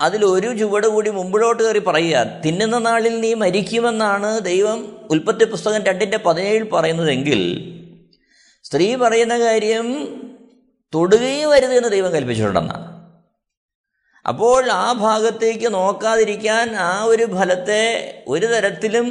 അതിലൊരു 0.00 0.56
ചുവട് 0.56 0.86
കൂടി 0.86 1.10
മുമ്പിലോട്ട് 1.10 1.62
കയറി 1.62 1.78
പറയുക. 1.78 2.42
തിന്നുന്ന 2.46 2.78
നാളിൽ 2.78 3.20
നീ 3.20 3.34
മരിക്കുമെന്നാണ് 3.34 4.40
ദൈവം 4.40 5.06
ഉൽപ്പത്തി 5.10 5.44
പുസ്തകം 5.44 5.84
രണ്ടിന്റെ 5.84 6.16
പതിനേഴിൽ 6.16 6.70
പറയുന്നതെങ്കിൽ 6.70 7.74
സ്ത്രീ 8.68 8.94
പറയുന്ന 8.94 9.38
കാര്യം 9.38 9.86
തൊടുകയും 10.94 11.50
വരുത് 11.50 11.74
എന്ന് 11.74 11.88
ദൈവം 11.88 12.12
കൽപ്പിച്ചിട്ടുണ്ടെന്നാണ്. 12.12 12.88
അപ്പോൾ 14.28 14.70
ആ 14.70 14.92
ഭാഗത്തേക്ക് 14.92 15.74
നോക്കാതിരിക്കാൻ 15.74 16.76
ആ 16.76 17.02
ഒരു 17.02 17.24
ഫലത്തെ 17.24 17.84
ഒരു 18.28 18.46
തരത്തിലും 18.46 19.06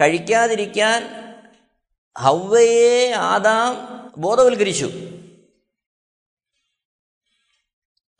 കഴിക്കാതിരിക്കാൻ 0.00 1.02
ഹവ്വയെ 2.18 3.12
ആദാം 3.12 3.72
ബോധവൽക്കരിച്ചു. 4.18 4.90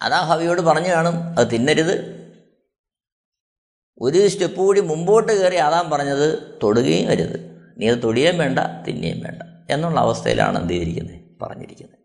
അതാ 0.02 0.20
ഹവയോട് 0.20 0.60
പറഞ്ഞു 0.60 0.88
കാണും 0.88 1.38
അത് 1.38 1.48
തിന്നരുത്. 1.52 1.94
ഒരു 4.00 4.28
സ്റ്റെപ്പ് 4.28 4.56
കൂടി 4.56 4.80
മുമ്പോട്ട് 4.80 5.40
കയറി 5.40 5.56
ആദാം 5.56 5.90
പറഞ്ഞത് 5.90 6.58
തൊടുകയും 6.62 7.08
വരുത് 7.08 7.40
നീ 7.78 7.88
അത് 7.90 8.02
തൊടിയേം 8.02 8.38
വേണ്ട 8.38 8.58
തിന്നുകയും 8.58 9.20
വേണ്ട. 9.20 9.51
എന്നുള്ള 9.72 10.00
അവസ്ഥയിലാണ് 10.00 10.60
എന്ത് 10.60 10.72
ചെയ്തിരിക്കുന്നത്? 10.72 11.20
പറഞ്ഞിരിക്കുന്നത്. 11.42 11.98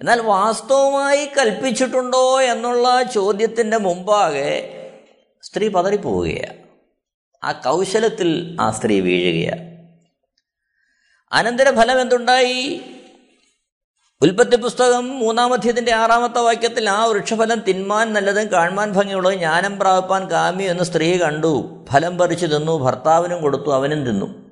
എന്നാൽ 0.00 0.20
വാസ്തവമായി 0.20 1.26
കൽപ്പിച്ചിട്ടുണ്ടോ 1.26 2.40
എന്നുള്ള 2.40 3.02
ചോദ്യത്തിന്റെ 3.02 3.76
മുമ്പാകെ 3.76 4.70
സ്ത്രീ 5.42 5.68
പതറിപ്പോവുകയാണ് 5.68 6.64
ആ 7.44 7.52
കൗശലത്തിൽ 7.52 8.56
ആ 8.60 8.70
സ്ത്രീ 8.70 9.00
വീഴുകയാണ് 9.00 9.74
അനന്തരഫലം 11.32 12.00
എന്തുണ്ടായി? 12.00 12.82
ഉൽപ്പത്തി 14.22 14.56
പുസ്തകം 14.56 15.18
മൂന്നാമധ്യത്തിന്റെ 15.18 15.92
ആറാമത്തെ 15.92 16.40
വാക്യത്തിൽ 16.40 16.90
ആ 16.90 17.04
വൃക്ഷഫലം 17.04 17.62
തിന്മാൻ 17.68 18.12
നല്ലതും 18.12 18.52
കാണുവാൻ 18.52 18.92
ഭംഗിയുള്ളതും 18.92 19.36
ജ്ഞാനം 19.36 19.78
പ്രാപ്പാൻ 19.78 20.30
കാമ്യം 20.30 20.70
എന്ന് 20.70 20.84
സ്ത്രീ 20.84 21.18
കണ്ടു. 21.18 21.84
ഫലം 21.92 22.18
പറിച്ചു 22.18 22.46
തിന്നു 22.46 22.78
ഭർത്താവിനും 22.78 23.42
കൊടുത്തു 23.42 23.70
അവനും 23.70 24.06
തിന്നു. 24.06 24.43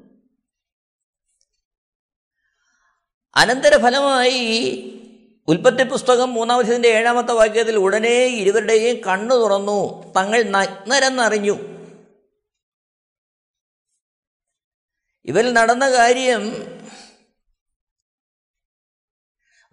അനന്തരഫലമായി 3.36 4.88
ഉൽപ്പത്തി 5.48 5.82
പുസ്തകം 5.82 6.34
മൂന്നാമധ്യത്തിന്റെ 6.34 6.88
ഏഴാമത്തെ 6.88 7.32
വാക്യത്തിൽ 7.32 7.76
ഉടനെ 7.76 8.24
ഇരുവരുടെയും 8.24 8.96
കണ്ണു 8.96 9.34
തുറന്നു. 9.34 10.12
തങ്ങൾ 10.12 10.42
നഗ്നരെന്നറിഞ്ഞു. 10.42 11.56
ഇവരിൽ 15.24 15.52
നടന്ന 15.52 15.90
കാര്യം 15.90 16.72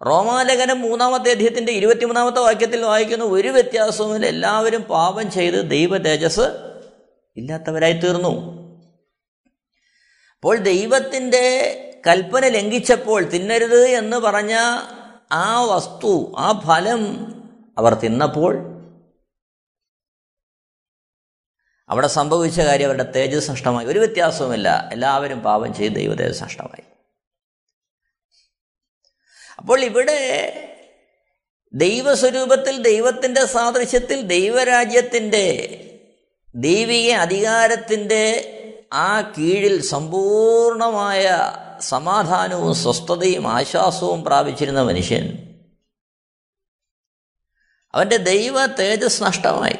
റോമാലേഖനം 0.06 0.80
മൂന്നാമത്തെ 0.80 1.30
അധ്യയത്തിന്റെ 1.30 1.72
ഇരുപത്തിമൂന്നാമത്തെ 1.72 2.40
വാക്യത്തിൽ 2.40 2.80
വായിക്കുന്ന 2.80 3.24
ഒരു 3.24 3.48
വ്യത്യാസവുമില്ല. 3.48 4.26
എല്ലാവരും 4.26 4.82
പാപം 4.82 5.30
ചെയ്ത് 5.30 5.70
ദൈവ 5.70 5.96
തേജസ് 5.96 6.40
ഇല്ലാത്തവരായി 7.36 7.92
തീർന്നു 7.92 8.59
അപ്പോൾ 10.40 10.56
ദൈവത്തിന്റെ 10.56 11.42
കൽപ്പന 12.06 12.48
ലംഘിച്ചപ്പോൾ 12.48 13.24
തിന്നരുത് 13.24 13.88
എന്ന് 13.88 14.16
പറഞ്ഞ 14.16 14.54
ആ 15.32 15.64
വസ്തു 15.64 16.34
ആ 16.38 16.60
ഫലം 16.66 17.16
അവർ 17.78 17.94
തിന്നപ്പോൾ 17.94 18.58
അവിടെ 21.88 22.06
സംഭവിച്ച 22.06 22.60
കാര്യം 22.60 22.86
അവരുടെ 22.86 23.02
തേജസ് 23.02 23.50
നഷ്ടമായി. 23.50 23.86
ഒരു 23.86 23.98
വ്യത്യാസവുമില്ല. 23.98 24.88
എല്ലാവരും 24.92 25.40
പാപം 25.40 25.74
ചെയ്ത് 25.74 25.94
ദൈവതേജസ് 25.94 26.42
നഷ്ടമായി. 26.42 26.82
അപ്പോൾ 29.58 29.84
ഇവിടെ 29.84 30.18
ദൈവസ്വരൂപത്തിൽ 31.74 32.82
ദൈവത്തിന്റെ 32.82 33.46
സാദൃശ്യത്തിൽ 33.46 34.20
ദൈവരാജ്യത്തിന്റെ 34.20 35.46
ദൈവിക 36.54 37.10
അധികാരത്തിന്റെ 37.10 38.56
ആ 38.92 39.20
കീഴിൽ 39.20 39.82
സമ്പൂർണമായ 39.82 41.30
സമാധാനവും 41.80 42.74
സ്വസ്ഥതയും 42.74 43.48
ആശ്വാസവും 43.48 44.24
പ്രാപിച്ചിരുന്ന 44.24 44.82
മനുഷ്യൻ. 44.82 45.50
അവന്റെ 47.94 48.16
ദൈവ 48.16 48.66
തേജസ് 48.66 49.22
നഷ്ടമായി. 49.22 49.76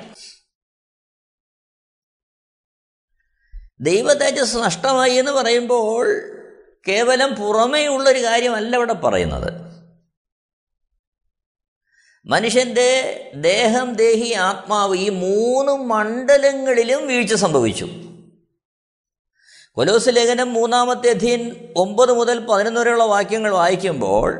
ദൈവ 3.80 4.12
തേജസ് 4.12 4.56
നഷ്ടമായി 4.56 5.10
എന്ന് 5.10 5.32
പറയുമ്പോൾ 5.32 6.20
കേവലം 6.88 7.34
പുറമേ 7.34 7.86
ഉള്ളൊരു 7.86 8.24
കാര്യമല്ല 8.24 8.76
ഇവിടെ 8.76 8.92
പറയുന്നത്. 8.92 9.70
മനുഷ്യന്റെ 12.26 12.90
ദേഹം 13.34 13.94
ദേഹി 13.94 14.32
ആത്മാവ് 14.32 14.96
ഈ 14.96 15.08
മൂന്ന് 15.08 15.72
മണ്ഡലങ്ങളിലും 15.72 17.08
വീഴ്ച 17.08 17.34
സംഭവിച്ചു. 17.34 17.88
കൊലോസ് 19.72 20.08
ലേഖനം 20.08 20.52
മൂന്നാമത്തെ 20.52 21.10
അധീൻ 21.10 21.72
ഒമ്പത് 21.76 22.12
മുതൽ 22.12 22.46
പതിനൊന്ന് 22.46 22.80
വരെയുള്ള 22.80 23.04
വാക്യങ്ങൾ 23.04 23.52
വായിക്കുമ്പോൾ 23.52 24.38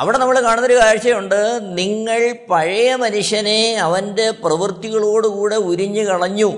അവിടെ 0.00 0.18
നമ്മൾ 0.18 0.40
കാണുന്നൊരു 0.40 0.78
കാഴ്ചയുണ്ട്. 0.78 1.60
നിങ്ങൾ 1.78 2.38
പഴയ 2.50 2.94
മനുഷ്യനെ 2.94 3.76
അവന്റെ 3.76 4.30
പ്രവൃത്തികളോടുകൂടെ 4.30 5.56
ഉരിഞ്ഞു 5.56 6.02
കളഞ്ഞു. 6.02 6.52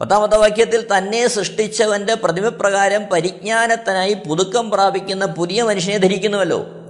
പത്താമത്തെ 0.00 0.36
വാക്യത്തിൽ 0.36 0.88
തന്നെ 0.96 1.26
സൃഷ്ടിച്ചവന്റെ 1.26 2.14
പ്രതിമപ്രകാരം 2.14 3.04
പരിജ്ഞാനത്തിനായി 3.04 4.14
പുതുക്കം 4.14 4.70
പ്രാപിക്കുന്ന 4.70 5.26
പുതിയ 5.26 5.62
മനുഷ്യനെ 5.62 5.98
ധരിക്കുന്നുവല്ലോ. 5.98 6.81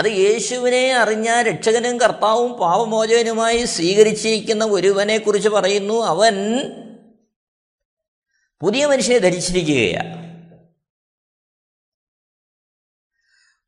അത് 0.00 0.08
യേശുവിനെ 0.08 0.92
അറിഞ്ഞ 0.92 1.42
രക്ഷകനും 1.42 2.00
കർത്താവും 2.00 2.52
പാപമോചകനുമായി 2.52 3.64
സ്വീകരിച്ചിരിക്കുന്ന 3.64 4.64
ഒരുവനെ 4.64 5.18
കുറിച്ച് 5.18 5.48
പറയുന്നു. 5.48 5.94
അവൻ 5.94 6.34
പുതിയ 8.60 8.86
മനുഷ്യനെ 8.86 9.18
ധരിച്ചിരിക്കുകയാണ്. 9.18 10.16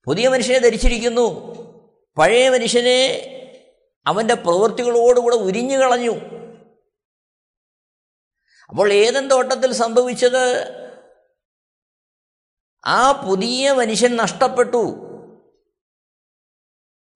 പുതിയ 0.05 0.29
മനുഷ്യനെ 0.29 0.59
ധരിച്ചിരിക്കുന്നു. 0.59 1.25
പഴയ 2.19 2.51
മനുഷ്യനെ 2.51 3.29
അവന്റെ 4.07 4.35
പ്രവൃത്തികളോടുകൂടെ 4.35 5.37
ഉരിഞ്ഞു 5.37 5.77
കളഞ്ഞു. 5.77 6.15
അപ്പോൾ 8.69 8.93
ഏതൻ 8.93 9.29
തോട്ടത്തിൽ 9.29 9.73
സംഭവിച്ചത്? 9.73 10.73
ആ 12.87 13.13
പുതിയ 13.13 13.73
മനുഷ്യൻ 13.73 14.17
നഷ്ടപ്പെട്ടു. 14.17 15.12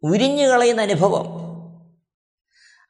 ഉരിഞ്ഞു 0.03 0.47
കളയുന്ന 0.47 0.83
അനുഭവം. 0.83 1.47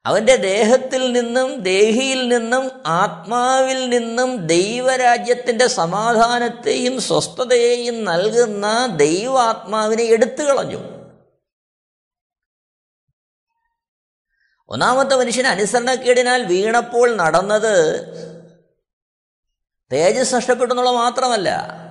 അവന്റെ 0.06 0.36
ദേഹത്തിൽ 0.36 1.12
നിന്നും 1.12 1.60
ദേഹിയിൽ 1.60 2.28
നിന്നും 2.28 2.70
ആത്മാവിൽ 2.86 3.88
നിന്നും 3.88 4.46
ദൈവരാജ്യത്തിന്റെ 4.46 5.66
സമാധാനത്തെയും 5.66 7.00
സ്വസ്ഥതയെയും 7.00 8.04
നൽകുന്ന 8.04 8.86
ദൈവാത്മാവിനെ 8.96 10.02
എടുത്തു 10.02 10.42
കളഞ്ഞു. 10.42 10.96
ഒന്നാമത്തെ 14.68 15.16
മനുഷ്യൻ 15.16 15.46
അനുസരണക്കേടിനാൽ 15.46 16.46
വീണപ്പോൾ 16.46 17.16
നടന്നത് 17.16 18.06
തേജസ് 19.92 20.34
നഷ്ടപ്പെട്ടു 20.34 20.72
എന്നുള്ള 20.72 20.90
മാത്രമല്ല. 20.90 21.85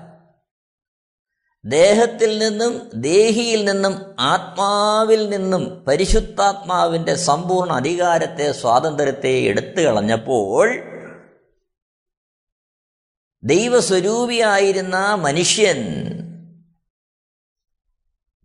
ദേഹത്തിൽ 1.66 2.40
നിന്നും 2.40 2.92
ദേഹിയിൽ 2.94 3.66
നിന്നും 3.66 4.16
ആത്മാവിൽ 4.20 5.30
നിന്നും 5.30 5.84
പരിശുദ്ധാത്മാവിന്റെ 5.88 7.16
സമ്പൂർണ 7.16 7.72
അധികാരത്തെ 7.72 8.52
സ്വാതന്ത്ര്യത്തെ 8.52 9.30
എടുത്തു 9.30 9.82
കളഞ്ഞപ്പോൾ 9.82 10.68
ദൈവസ്വരൂപിയായിരുന്ന 13.44 15.16
മനുഷ്യൻ 15.16 15.80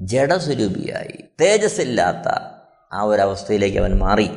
ജഡസ്വരൂപിയായി 0.00 1.24
തേജസ്സില്ലാത്ത 1.40 2.28
ആ 2.92 3.02
ഒരവസ്ഥയിലേക്ക് 3.02 3.78
അവൻ 3.78 3.98
മാറി. 3.98 4.28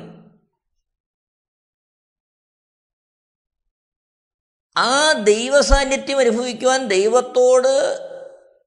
ആ 4.75 5.11
ദൈവസാന്നിധ്യം 5.11 6.19
അനുഭവിക്കുവാൻ 6.19 6.87
ദൈവത്തോട് 6.87 7.73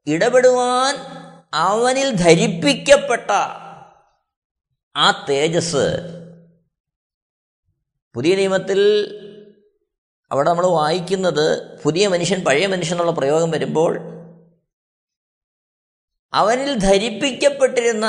ഇടപെടുവാൻ 0.06 0.94
അവനിൽ 1.54 2.16
ധരിപ്പിക്കപ്പെട്ട 2.16 3.30
ആ 4.96 5.24
തേജസ് 5.28 5.86
പുതിയ 8.14 8.34
നിയമത്തിൽ 8.36 8.80
അവിടെ 10.30 10.48
നമ്മൾ 10.48 10.66
വായിക്കുന്നത് 10.66 11.76
പുതിയ 11.82 12.08
മനുഷ്യൻ 12.08 12.44
പഴയ 12.44 12.66
മനുഷ്യൻ 12.66 12.94
എന്നുള്ള 12.94 13.12
പ്രയോഗം 13.12 13.50
വരുമ്പോൾ 13.50 13.92
അവനിൽ 16.32 16.78
ധരിപ്പിക്കപ്പെട്ടിരുന്ന 16.78 18.06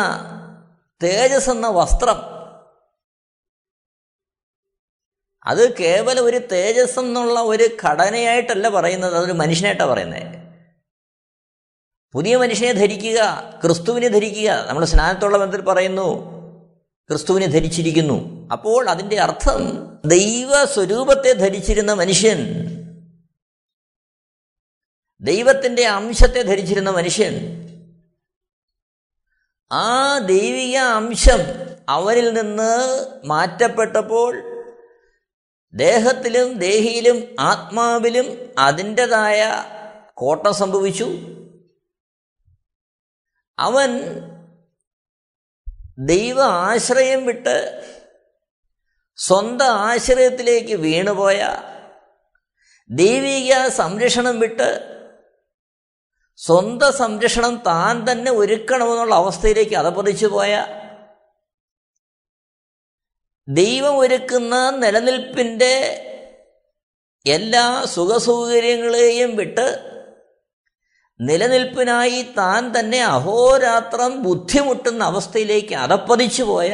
തേജസ് 1.02 1.50
എന്ന 1.50 1.68
വസ്ത്രം 1.68 2.20
അത് 5.46 5.78
കേവലം 5.78 6.26
ഒരു 6.26 6.38
തേജസ് 6.52 7.00
എന്നുള്ള 7.00 7.40
ഒരു 7.40 7.64
ഘടനയായിട്ടല്ല 7.64 8.70
പറയുന്നത് 8.70 9.16
അതൊരു 9.16 9.34
മനുഷ്യനായിട്ടാണ് 9.34 9.92
പറയുന്നത്. 9.92 10.47
പുതിയ 12.14 12.38
മനുഷ്യനെ 12.38 12.72
ധരിക്കുക 12.72 13.20
ക്രിസ്തുവിനെ 13.64 14.08
ധരിക്കുക. 14.08 14.66
നമ്മൾ 14.68 14.86
സ്നാനത്തുള്ള 14.86 15.38
ബന്ധത്തിൽ 15.38 15.66
പറയുന്നു 15.66 16.38
ക്രിസ്തുവിനെ 17.10 17.46
ധരിച്ചിരിക്കുന്നു. 17.46 18.50
അപ്പോൾ 18.52 18.90
അതിന്റെ 18.90 19.20
അർത്ഥം 19.20 19.88
ദൈവ 20.06 20.66
സ്വരൂപത്തെ 20.66 21.34
ധരിച്ചിരുന്ന 21.34 21.94
മനുഷ്യൻ 21.94 22.40
ദൈവത്തിന്റെ 25.22 25.88
അംശത്തെ 25.88 26.42
ധരിച്ചിരുന്ന 26.42 26.90
മനുഷ്യൻ 26.90 27.34
ആ 29.72 30.18
ദൈവിക 30.18 30.78
അംശം 30.78 31.40
അവരിൽ 31.90 32.34
നിന്ന് 32.34 33.06
മാറ്റപ്പെട്ടപ്പോൾ 33.26 34.44
ദേഹത്തിലും 35.74 36.60
ദേഹിയിലും 36.60 37.36
ആത്മാവിലും 37.40 38.50
അതിന്റെതായ 38.58 39.64
കോട്ടം 40.14 40.54
സംഭവിച്ചു. 40.54 41.37
അവൻ 43.58 43.92
ദൈവ 46.06 46.40
ആശ്രയം 46.64 47.26
വിട്ട് 47.26 47.58
സ്വന്തം 49.18 49.72
ആശ്രയത്തിലേക്ക് 49.84 50.76
വീണുപോയ 50.78 51.40
ദൈവിക 52.90 53.54
സംരക്ഷണം 53.78 54.40
വിട്ട് 54.40 54.70
സ്വന്തം 56.40 56.92
സംരക്ഷണം 56.94 57.54
താൻ 57.68 58.08
തന്നെ 58.08 58.32
ഒരുക്കണമെന്നുള്ള 58.32 59.16
അവസ്ഥയിലേക്ക് 59.16 59.76
അതപതിച്ചു 59.76 60.28
പോയ 60.28 60.52
ദൈവം 63.48 63.96
ഒരുക്കുന്ന 63.96 64.56
നിലനിൽപ്പിന്റെ 64.78 65.74
എല്ലാ 67.26 67.66
സുഖസൗകര്യങ്ങളെയും 67.86 69.36
വിട്ട് 69.36 69.68
നിലനിൽപ്പിനായി 71.22 72.22
താൻ 72.22 72.80
തന്നെ 72.80 73.04
അഹോരാത്രം 73.04 74.24
ബുദ്ധിമുട്ടുന്ന 74.24 75.04
അവസ്ഥയിലേക്ക് 75.04 75.76
അതപ്പതിച്ചു 75.76 76.44
പോയ 76.44 76.74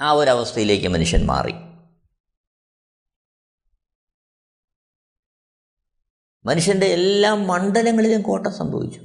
ആ 0.00 0.12
ഒരവസ്ഥയിലേക്ക് 0.12 0.88
മനുഷ്യൻ 0.88 1.26
മാറി. 1.26 1.52
മനുഷ്യന്റെ 6.44 6.86
എല്ലാ 6.86 7.34
മണ്ഡലങ്ങളിലും 7.34 8.22
കോട്ടം 8.22 8.56
സംഭവിച്ചു. 8.56 9.00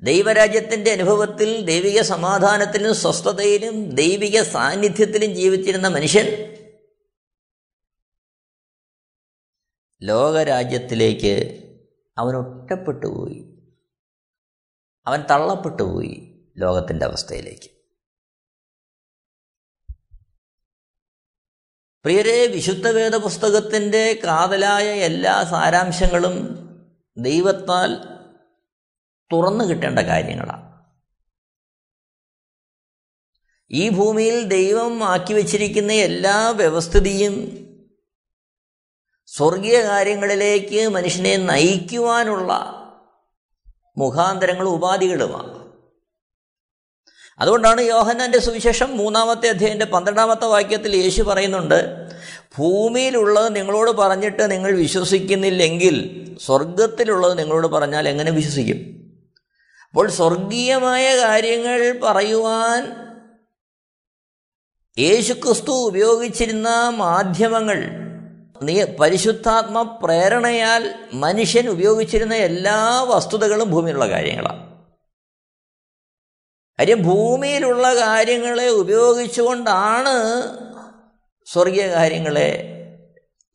ദൈവരാജ്യത്തിന്റെ 0.00 0.92
അനുഭവത്തിൽ 0.92 1.66
ദൈവിക 1.66 2.00
സമാധാനത്തിലും 2.02 2.94
സ്വസ്ഥതയിലും 2.94 3.94
ദൈവിക 3.94 4.42
സാന്നിധ്യത്തിലും 4.42 5.34
ജീവിച്ചിരുന്ന 5.34 5.88
മനുഷ്യൻ 5.88 6.54
ലോകരാജ്യത്തിലേക്ക് 10.04 11.64
അവൻ 12.18 12.36
ഒറ്റപ്പെട്ടു 12.36 13.06
പോയി. 13.06 13.58
അവൻ 15.06 15.22
തള്ളപ്പെട്ടു 15.30 15.82
പോയി 15.82 16.42
ലോകത്തിന്റെ 16.56 17.06
അവസ്ഥയിലേക്ക്. 17.06 17.70
പ്രിയരെ 22.04 22.46
വിശുദ്ധ 22.46 22.88
വേദ 22.88 23.16
പുസ്തകത്തിന്റെ 23.16 24.20
കാതലായ 24.24 24.84
എല്ലാ 24.84 25.44
സാരാംശങ്ങളും 25.44 26.58
ദൈവത്താൽ 27.18 27.96
തുറന്നു 29.32 29.64
കിട്ടേണ്ട 29.64 29.98
കാര്യങ്ങളാണ്. 29.98 30.74
ഈ 33.70 33.88
ഭൂമിയിൽ 33.88 34.42
ദൈവം 34.42 35.04
ആക്കി 35.04 35.34
വച്ചിരിക്കുന്ന 35.34 35.92
എല്ലാ 35.92 36.50
വ്യവസ്ഥിതിയും 36.50 37.63
സ്വർഗീയ 39.26 39.82
കാര്യങ്ങളിലേക്ക് 39.82 40.88
മനുഷ്യനെ 40.88 41.36
നയിക്കുവാനുള്ള 41.36 42.80
മുഖാന്തരങ്ങളും 43.96 44.68
ഉപാധികളുമാണ്. 44.68 45.64
അതുകൊണ്ടാണ് 47.38 47.80
യോഹന്നാന്റെ 47.80 48.38
സുവിശേഷം 48.38 48.96
മൂന്നാമത്തെ 48.96 49.48
അധ്യായന്റെ 49.48 49.84
പന്ത്രണ്ടാമത്തെ 49.84 50.44
വാക്യത്തിൽ 50.44 50.96
യേശു 50.96 51.22
പറയുന്നുണ്ട് 51.22 52.08
ഭൂമിയിലുള്ളത് 52.58 53.56
നിങ്ങളോട് 53.56 53.90
പറഞ്ഞിട്ട് 53.90 54.50
നിങ്ങൾ 54.50 54.76
വിശ്വസിക്കുന്നില്ലെങ്കിൽ 54.76 55.96
സ്വർഗത്തിലുള്ളത് 56.40 57.38
നിങ്ങളോട് 57.38 57.66
പറഞ്ഞാൽ 57.66 58.08
എങ്ങനെ 58.08 58.30
വിശ്വസിക്കും? 58.30 58.76
അപ്പോൾ 59.88 60.10
സ്വർഗീയമായ 60.10 61.16
കാര്യങ്ങൾ 61.16 62.00
പറയുവാൻ 62.02 63.04
യേശുക്രിസ്തു 64.98 65.70
ഉപയോഗിച്ചിരുന്ന 65.70 66.88
മാധ്യമങ്ങൾ 66.88 68.03
നീ 68.64 68.84
പരിശുദ്ധാത്മ 68.84 69.82
പ്രേരണയാൽ 69.82 70.94
മനുഷ്യൻ 71.14 71.68
ഉപയോഗിച്ചിരുന്ന 71.68 72.34
എല്ലാ 72.34 73.02
വസ്തുതകളും 73.02 73.70
ഭൂമിയിലുള്ള 73.70 74.08
കാര്യങ്ങളാണ്. 74.08 74.74
കാര്യം 76.78 77.02
ഭൂമിയിലുള്ള 77.02 77.94
കാര്യങ്ങളെ 77.94 78.68
ഉപയോഗിച്ചുകൊണ്ടാണ് 78.68 80.14
സ്വർഗീയ 81.46 81.86
കാര്യങ്ങളെ 81.86 82.70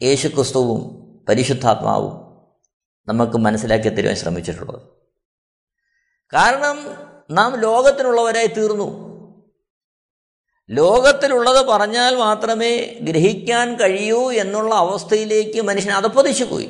യേശുക്രിസ്തുവും 0.02 0.82
പരിശുദ്ധാത്മാവും 1.30 2.30
നമുക്ക് 3.08 3.38
മനസ്സിലാക്കി 3.38 3.90
തരുവാൻ 3.90 4.16
ശ്രമിച്ചിട്ടുള്ളത്. 4.16 4.82
കാരണം 6.34 6.78
നാം 7.32 7.60
ലോകത്തിനുള്ളവരായി 7.60 8.48
തീർന്നു. 8.48 9.09
ലോകത്തിലുള്ളത് 10.70 11.68
പറഞ്ഞാൽ 11.68 12.16
മാത്രമേ 12.16 13.00
ഗ്രഹിക്കാൻ 13.02 13.76
കഴിയൂ 13.76 14.32
എന്നുള്ള 14.32 14.76
അവസ്ഥയിലേക്ക് 14.76 15.62
മനുഷ്യൻ 15.62 15.92
അതപ്പതിച്ചു 15.92 16.44
പോയി. 16.44 16.68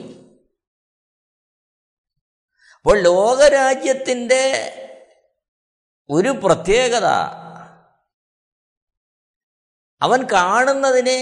അപ്പോൾ 2.76 2.98
ലോകരാജ്യത്തിന്റെ 3.02 4.44
ഒരു 6.10 6.30
പ്രത്യേകത 6.30 7.06
അവൻ 10.02 10.28
കാണുന്നതിനെ 10.32 11.20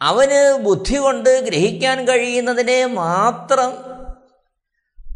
അവന് 0.00 0.58
ബുദ്ധി 0.62 0.96
കൊണ്ട് 0.96 1.40
ഗ്രഹിക്കാൻ 1.44 2.08
കഴിയുന്നതിനെ 2.08 2.86
മാത്രം 2.86 3.70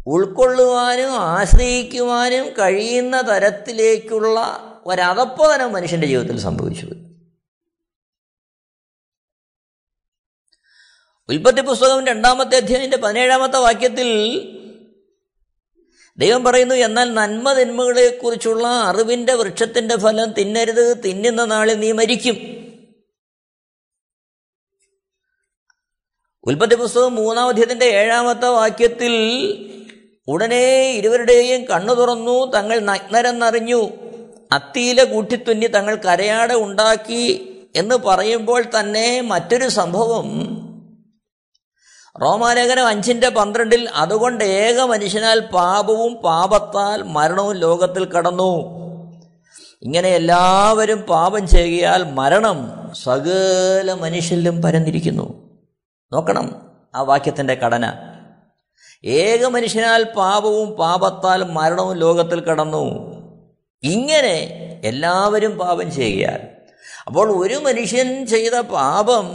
ഉൾക്കൊള്ളുവാനും 0.07 1.15
ആശ്രയിക്കുവാനും 1.17 2.49
കഴിയുന്ന 2.59 3.21
തരത്തിലേക്കുള്ള 3.21 4.37
ഒരതപ്പതനം 4.85 5.73
മനുഷ്യന്റെ 5.73 6.07
ജീവിതത്തിൽ 6.07 6.39
സംഭവിച്ചു. 6.39 6.87
ഉൽപ്പത്തി 11.29 11.61
പുസ്തകം 11.61 12.07
രണ്ടാമത്തെ 12.07 12.55
അധ്യായന്റെ 12.55 12.97
പതിനേഴാമത്തെ 12.97 13.59
വാക്യത്തിൽ 13.59 14.09
ദൈവം 16.17 16.43
പറയുന്നു 16.43 16.75
എന്നാൽ 16.75 17.13
നന്മ 17.13 17.53
തിന്മകളെക്കുറിച്ചുള്ള 17.53 18.67
അറിവിന്റെ 18.67 19.33
വൃക്ഷത്തിന്റെ 19.33 19.97
ഫലം 19.97 20.33
തിന്നരുത് 20.33 21.03
തിന്നുന്ന 21.03 21.45
നാളിൽ 21.45 21.79
നീ 21.79 21.91
മരിക്കും. 21.91 22.35
ഉൽപ്പത്തി 26.43 26.75
പുസ്തകം 26.75 27.15
മൂന്നാം 27.15 27.47
അധ്യായത്തിന്റെ 27.47 27.85
ഏഴാമത്തെ 27.85 28.47
വാക്യത്തിൽ 28.47 29.13
ഉടനെ 30.27 30.91
ഇരുവരുടെയും 30.91 31.65
കണ്ണു 31.65 31.93
തുറന്നു 31.93 32.51
തങ്ങൾ 32.51 32.79
നഗ്നരെന്നറിഞ്ഞു. 32.79 34.10
അത്തിയില 34.51 35.03
കൂട്ടിത്തുന്നി 35.03 35.67
തങ്ങൾ 35.67 35.95
കരയാട 35.95 36.53
ഉണ്ടാക്കി 36.53 37.47
എന്ന് 37.75 37.95
പറയുമ്പോൾ 37.95 38.63
തന്നെ 38.79 39.21
മറ്റൊരു 39.21 39.67
സംഭവം. 39.67 40.27
റോമാലേഖനം 42.21 42.87
അഞ്ചിന്റെ 42.87 43.29
പന്ത്രണ്ടിൽ 43.29 43.89
അതുകൊണ്ട് 43.89 44.43
ഏക 44.43 44.81
മനുഷ്യനാൽ 44.81 45.39
പാപവും 45.39 46.13
പാപത്താൽ 46.15 47.03
മരണവും 47.03 47.55
ലോകത്തിൽ 47.55 48.05
കടന്നു. 48.05 48.81
ഇങ്ങനെ 49.81 50.09
എല്ലാവരും 50.09 51.01
പാപം 51.01 51.47
ചെയ്യാൽ 51.47 52.03
മരണം 52.03 52.91
സകല 53.03 53.93
മനുഷ്യരിലും 53.93 54.61
പരന്നിരിക്കുന്നു. 54.61 55.59
നോക്കണം 56.13 56.61
ആ 56.95 57.01
വാക്യത്തിന്റെ 57.01 57.53
ഘടന. 57.53 57.93
ഏക 59.05 59.45
മനുഷ്യനാൽ 59.45 60.03
പാപവും 60.03 60.71
പാപത്താൽ 60.71 61.43
മരണവും 61.43 61.97
ലോകത്തിൽ 61.97 62.39
കടന്നു. 62.39 63.20
ഇങ്ങനെ 63.83 64.35
എല്ലാവരും 64.83 65.57
പാപം 65.57 65.91
ചെയ്യുകയാൽ 65.91 66.41
അപ്പോൾ 67.07 67.45
ഒരു 67.45 67.53
മനുഷ്യൻ 67.53 68.27
ചെയ്ത 68.27 68.53
പാപം 68.53 69.27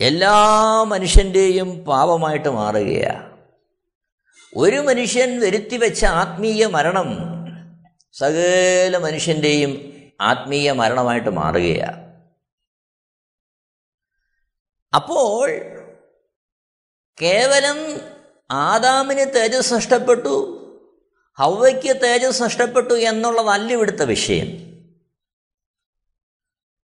എല്ലാ 0.00 0.82
മനുഷ്യന്റെയും 0.82 1.84
പാപമായിട്ട് 1.84 2.48
മാറുകയാണ്. 2.48 3.36
ഒരു 4.56 4.76
മനുഷ്യൻ 4.76 5.40
വരുത്തി 5.40 5.76
വെച്ച 5.76 6.04
ആത്മീയ 6.04 6.66
മരണം 6.66 7.08
സകല 8.12 8.96
മനുഷ്യന്റെയും 8.96 9.92
ആത്മീയ 10.20 10.72
മരണമായിട്ട് 10.72 11.30
മാറുകയാണ്. 11.30 12.06
അപ്പോൾ 14.94 15.50
കേവലം 17.22 18.00
ആദാമിന് 18.50 19.34
തേജസ് 19.34 19.74
നഷ്ടപ്പെട്ടു. 19.74 20.55
ഹൗവയ്ക്ക് 21.38 22.00
തേജസ് 22.02 22.42
നഷ്ടപ്പെട്ടു 22.42 22.94
എന്നുള്ളതല്ല 22.94 23.72
ഇവിടുത്തെ 23.72 24.04
വിഷയം. 24.04 24.46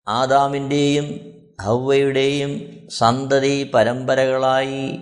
ആദാമിന്റെയും 0.08 1.20
ഹൗവയുടെയും 1.62 2.70
സന്തതി 2.90 3.70
പരമ്പരകളായി 3.74 5.00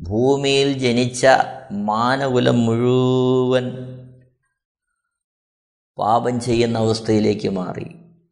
ഭൂമിയിൽ 0.00 0.72
ജനിച്ച 0.72 1.26
മാനകുലം 1.72 2.66
മുഴുവൻ 2.66 3.70
പാപം 5.98 6.40
ചെയ്യുന്ന 6.40 6.78
അവസ്ഥയിലേക്ക് 6.78 7.48
മാറി. 7.48 7.86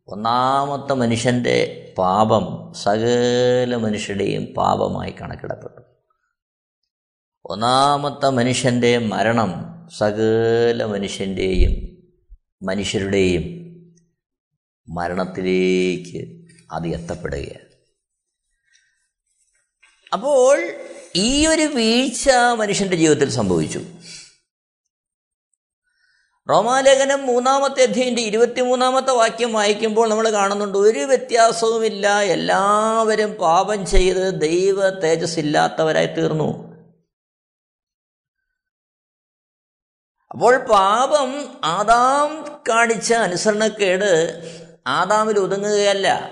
ഒന്നാമത്തെ 0.09 0.95
മനുഷ്യന്റെ 0.95 1.95
പാപം 1.99 2.75
സകല 2.75 3.77
മനുഷ്യരുടെയും 3.77 4.47
പാപമായി 4.55 5.11
കണക്കിടപ്പെട്ടു. 5.11 5.81
ഒന്നാമത്തെ 7.45 8.31
മനുഷ്യന്റെ 8.31 8.99
മരണം 8.99 9.74
സകല 9.99 10.85
മനുഷ്യന്റെയും 10.85 11.95
മനുഷ്യരുടെയും 12.63 13.65
മരണത്തിലേക്ക് 14.89 16.45
അത് 16.73 16.87
എത്തപ്പെടുകയാണ്. 16.87 17.65
അപ്പോൾ 20.13 20.63
ഈ 21.17 21.47
ഒരു 21.47 21.63
വീഴ്ച 21.63 22.31
മനുഷ്യന്റെ 22.55 22.97
ജീവിതത്തിൽ 22.97 23.31
സംഭവിച്ചു. 23.31 23.81
റോമാലേഖനം 26.51 27.27
മൂന്നാമത്തെ 27.27 27.83
അധ്യയന്റെ 27.83 28.23
ഇരുപത്തിമൂന്നാമത്തെ 28.23 29.11
വാക്യം 29.11 29.53
വായിക്കുമ്പോൾ 29.53 30.09
നമ്മൾ 30.09 30.31
കാണുന്നുണ്ട് 30.31 30.79
ഒരു 30.79 30.99
വ്യത്യാസവുമില്ല 30.99 32.21
എല്ലാവരും 32.21 33.33
പാപം 33.33 33.87
ചെയ്ത് 33.87 34.41
ദൈവ 34.41 34.91
തേജസ് 34.91 35.39
ഇല്ലാത്തവരായി 35.39 36.07
തീർന്നു. 36.07 36.74
അപ്പോൾ 40.35 40.59
പാപം 40.59 41.61
ആദാം 41.65 42.63
കാണിച്ച 42.69 43.13
അനുസരണക്കേട് 43.13 44.43
ആദാമിൽ 44.87 45.39
ഒതുങ്ങുകയല്ല. 45.39 46.31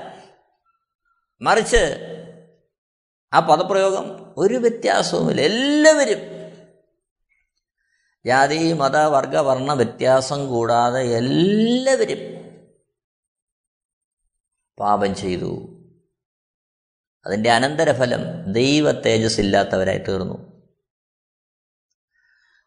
മറിച്ച് 1.43 1.99
ആ 3.33 3.41
പദപ്രയോഗം 3.41 4.35
ഒരു 4.37 4.55
വ്യത്യാസവുമില്ല. 4.55 5.41
എല്ലാവരും 5.41 6.19
ജാതി 8.27 8.73
മത 8.73 8.97
വർഗ 8.97 9.37
വർണ 9.37 9.73
വ്യത്യാസം 9.73 10.49
കൂടാതെ 10.49 11.01
എല്ലാവരും 11.01 12.19
പാപം 14.81 15.15
ചെയ്തു. 15.15 15.69
അതിന്റെ 17.27 17.51
അനന്തരഫലം 17.51 18.53
ദൈവ 18.53 18.93
തേജസ് 18.93 19.41
ഇല്ലാത്തവരായി 19.41 19.99
തീർന്നു. 19.99 20.52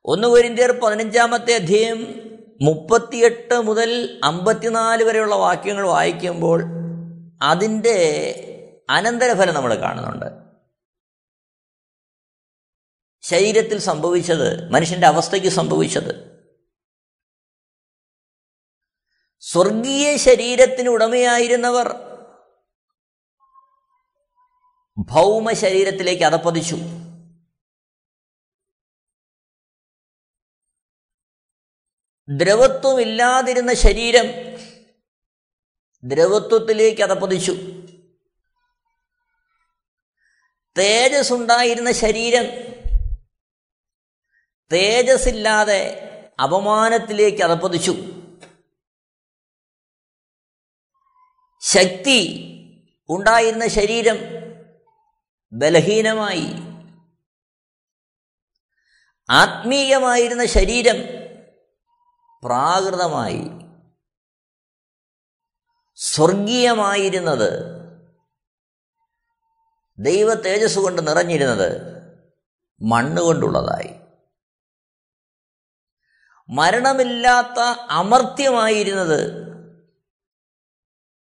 ഒന്ന് 0.08 0.28
കൊരിന്തിയർ 0.28 0.72
പതിനഞ്ചാമത്തെ 0.72 1.54
അധ്യയം 1.54 2.26
മുപ്പത്തിയെട്ട് 2.62 3.62
മുതൽ 3.62 4.22
അമ്പത്തിനാല് 4.24 5.04
വരെയുള്ള 5.04 5.36
വാക്യങ്ങൾ 5.36 5.88
വായിക്കുമ്പോൾ 5.88 6.63
അതിന്റെ 7.41 7.98
അനന്തരഫലം 8.89 9.54
നമ്മൾ 9.54 9.76
കാണുന്നുണ്ട്. 9.76 10.26
ശരീരത്തിൽ 13.22 13.78
സംഭവിച്ചത് 13.78 14.72
മനുഷ്യന്റെ 14.72 15.08
അവസ്ഥയ്ക്ക് 15.08 15.48
സംഭവിച്ചത്. 15.48 16.36
സ്വർഗീയ 19.39 20.18
ശരീരത്തിന് 20.18 20.89
ഉടമയായിരുന്നവർ 20.89 21.88
ഭൗമ 24.98 25.52
ശരീരത്തിലേക്ക് 25.54 26.24
അതപ്പതിച്ചു 26.24 26.76
ദ്രവത്വമില്ലാതിരുന്ന 32.29 33.73
ശരീരം 33.73 34.25
ദ്രവത്വത്തിലേക്ക് 36.03 37.01
അതപ്പതിച്ചു. 37.01 37.51
തേജസ് 40.77 41.33
ഉണ്ടായിരുന്ന 41.33 41.91
ശരീരം 41.91 42.43
തേജസ് 44.73 45.29
ഇല്ലാതെ 45.29 45.81
അപമാനത്തിലേക്ക് 46.43 47.43
അതപ്പതിച്ചു. 47.43 47.91
ശക്തി 51.61 52.19
ഉണ്ടായിരുന്ന 53.09 53.67
ശരീരം 53.67 54.17
ബലഹീനമായി. 55.53 56.75
ആത്മീയമായിരുന്ന 59.29 60.45
ശരീരം 60.45 61.14
പ്രാകൃതമായി 62.45 63.49
സ്വർഗീയമായിരുന്നത് 65.95 67.75
ദൈവ 69.97 70.34
തേജസ് 70.34 70.79
കൊണ്ട് 70.79 71.08
നിറഞ്ഞിരുന്നത് 71.08 71.69
മണ്ണുകൊണ്ടുള്ളതായി. 72.81 73.99
മരണമില്ലാത്ത 76.49 77.60
അമർത്യമായിരുന്നത് 77.89 79.45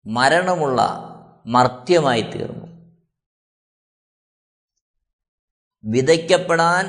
മരണമുള്ള 0.07 0.81
മർത്യമായി 1.47 2.23
തീർന്നു 2.23 2.67
വിതയ്ക്കപ്പെടാൻ 5.85 6.85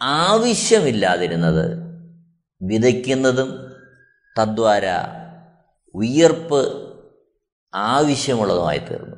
ആവശ്യമില്ലാതിരുന്നത് 0.00 1.87
വിതയ്ക്കുന്നതും 2.60 3.50
തദ്വാര 4.38 4.86
ഉയർപ്പ് 5.94 6.88
ആവശ്യമുള്ളതുമായി 7.74 8.78
തീർന്നു. 8.78 9.16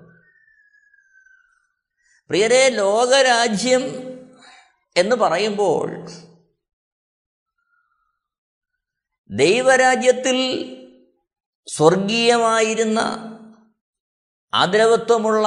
പ്രിയരെ 2.28 2.68
ലോകരാജ്യം 2.68 3.82
എന്ന് 4.96 5.16
പറയുമ്പോൾ 5.16 6.08
ദൈവരാജ്യത്തിൽ 9.30 10.38
സ്വർഗീയമായിരുന്ന 11.66 13.00
ആദ്രവത്വമുള്ള 14.54 15.46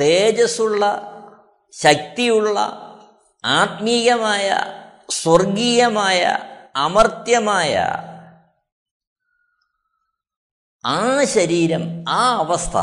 തേജസ്സുള്ള 0.00 0.84
ശക്തിയുള്ള 1.72 2.58
ആത്മീയമായ 3.44 4.58
സ്വർഗീയമായ 5.10 6.38
അമർത്യമായ 6.78 7.74
ആ 10.84 11.24
ശരീരം 11.24 12.04
ആ 12.08 12.36
അവസ്ഥ 12.36 12.76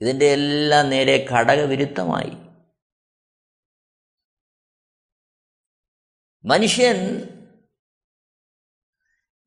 ഇതിന്റെ 0.00 0.26
എല്ലാം 0.32 0.90
നേരെ 0.90 1.26
ഘടകവിരുദ്ധമായി. 1.30 2.36
മനുഷ്യൻ 6.44 6.98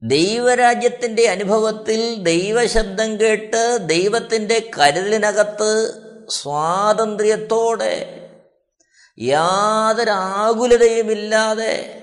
ദൈവരാജ്യത്തിന്റെ 0.02 1.28
അനുഭവത്തിൽ 1.28 2.24
ദൈവശബ്ദം 2.24 3.20
കേട്ട് 3.20 3.78
ദൈവത്തിന്റെ 3.86 4.72
കരുതലിനകത്ത് 4.80 5.72
സ്വാതന്ത്ര്യത്തോടെ 6.30 8.16
യാതൊരു 9.18 10.10
ആകുലതയുമില്ലാതെ 10.10 11.99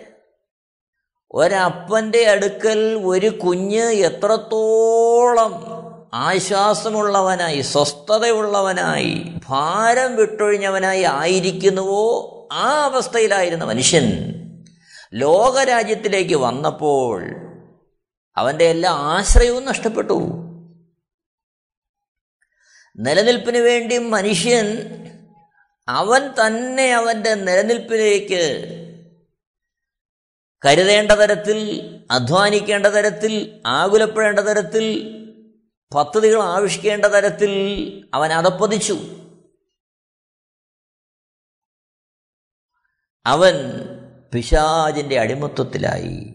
ഒരപ്പന്റെ 1.33 2.27
അടുക്കൽ 2.27 3.03
ഒരു 3.05 3.29
കുഞ്ഞ് 3.29 3.83
എത്രത്തോളം 3.83 5.77
ആശ്വാസമുള്ളവനായി 6.15 7.61
സ്വസ്ഥതയുള്ളവനായി 7.61 9.41
ഭാരം 9.49 10.17
വിട്ടൊഴിഞ്ഞവനായി 10.17 11.03
ആയിരിക്കുന്നുവോ 11.03 12.33
ആ 12.53 12.83
അവസ്ഥയിലായിരുന്ന 12.85 13.65
മനുഷ്യൻ 13.65 14.05
ലോകരാജ്യത്തിലേക്ക് 15.15 16.35
വന്നപ്പോൾ 16.35 17.27
അവന്റെ 18.37 18.65
എല്ലാ 18.65 18.91
ആശ്രയവും 18.91 19.65
നഷ്ടപ്പെട്ടു. 19.65 20.13
നിലനിൽപ്പിന് 22.99 23.59
വേണ്ടി 23.59 23.99
മനുഷ്യൻ 23.99 24.67
അവൻ 25.89 26.29
തന്നെ 26.29 26.95
അവന്റെ 26.95 27.35
നിലനിൽപ്പിലേക്ക് 27.35 28.43
കരുതേണ്ട 30.67 31.13
തരത്തിൽ 31.13 31.59
അധ്വാനിക്കേണ്ട 32.11 32.87
തരത്തിൽ 32.87 33.63
ആകുലപ്പെടേണ്ട 33.67 34.41
തരത്തിൽ 34.41 35.17
പദ്ധതികൾ 35.95 36.43
ആവിഷ്കേണ്ട 36.43 37.07
തരത്തിൽ 37.07 37.53
അവൻ 38.15 38.33
അതപ്പതിച്ചു 38.33 38.99
അവൻ 43.27 43.55
പിശാജിന്റെ 44.35 45.21
അടിമത്വത്തിലായി 45.21 46.33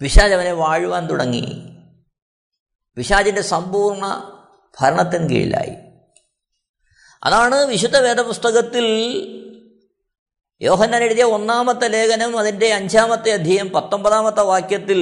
പിശാജ് 0.00 0.32
അവനെ 0.32 0.52
വാഴുവാൻ 0.52 1.06
തുടങ്ങി. 1.06 1.76
പിശാജിന്റെ 2.96 3.40
സമ്പൂർണ 3.40 4.32
ഭരണത്തിന് 4.80 5.28
കീഴിലായി. 5.28 5.76
അതാണ് 7.22 7.66
വിശുദ്ധ 7.66 7.96
വേദപുസ്തകത്തിൽ 7.96 8.86
യോഹന്നാൻ 10.62 11.04
എഴുതിയ 11.04 11.22
ഒന്നാമത്തെ 11.22 11.88
ലേഖനം 11.88 12.38
അതിന്റെ 12.38 12.72
അഞ്ചാമത്തെ 12.74 13.30
അധ്യയം 13.30 13.70
പത്തൊമ്പതാമത്തെ 13.70 14.40
വാക്യത്തിൽ 14.40 14.98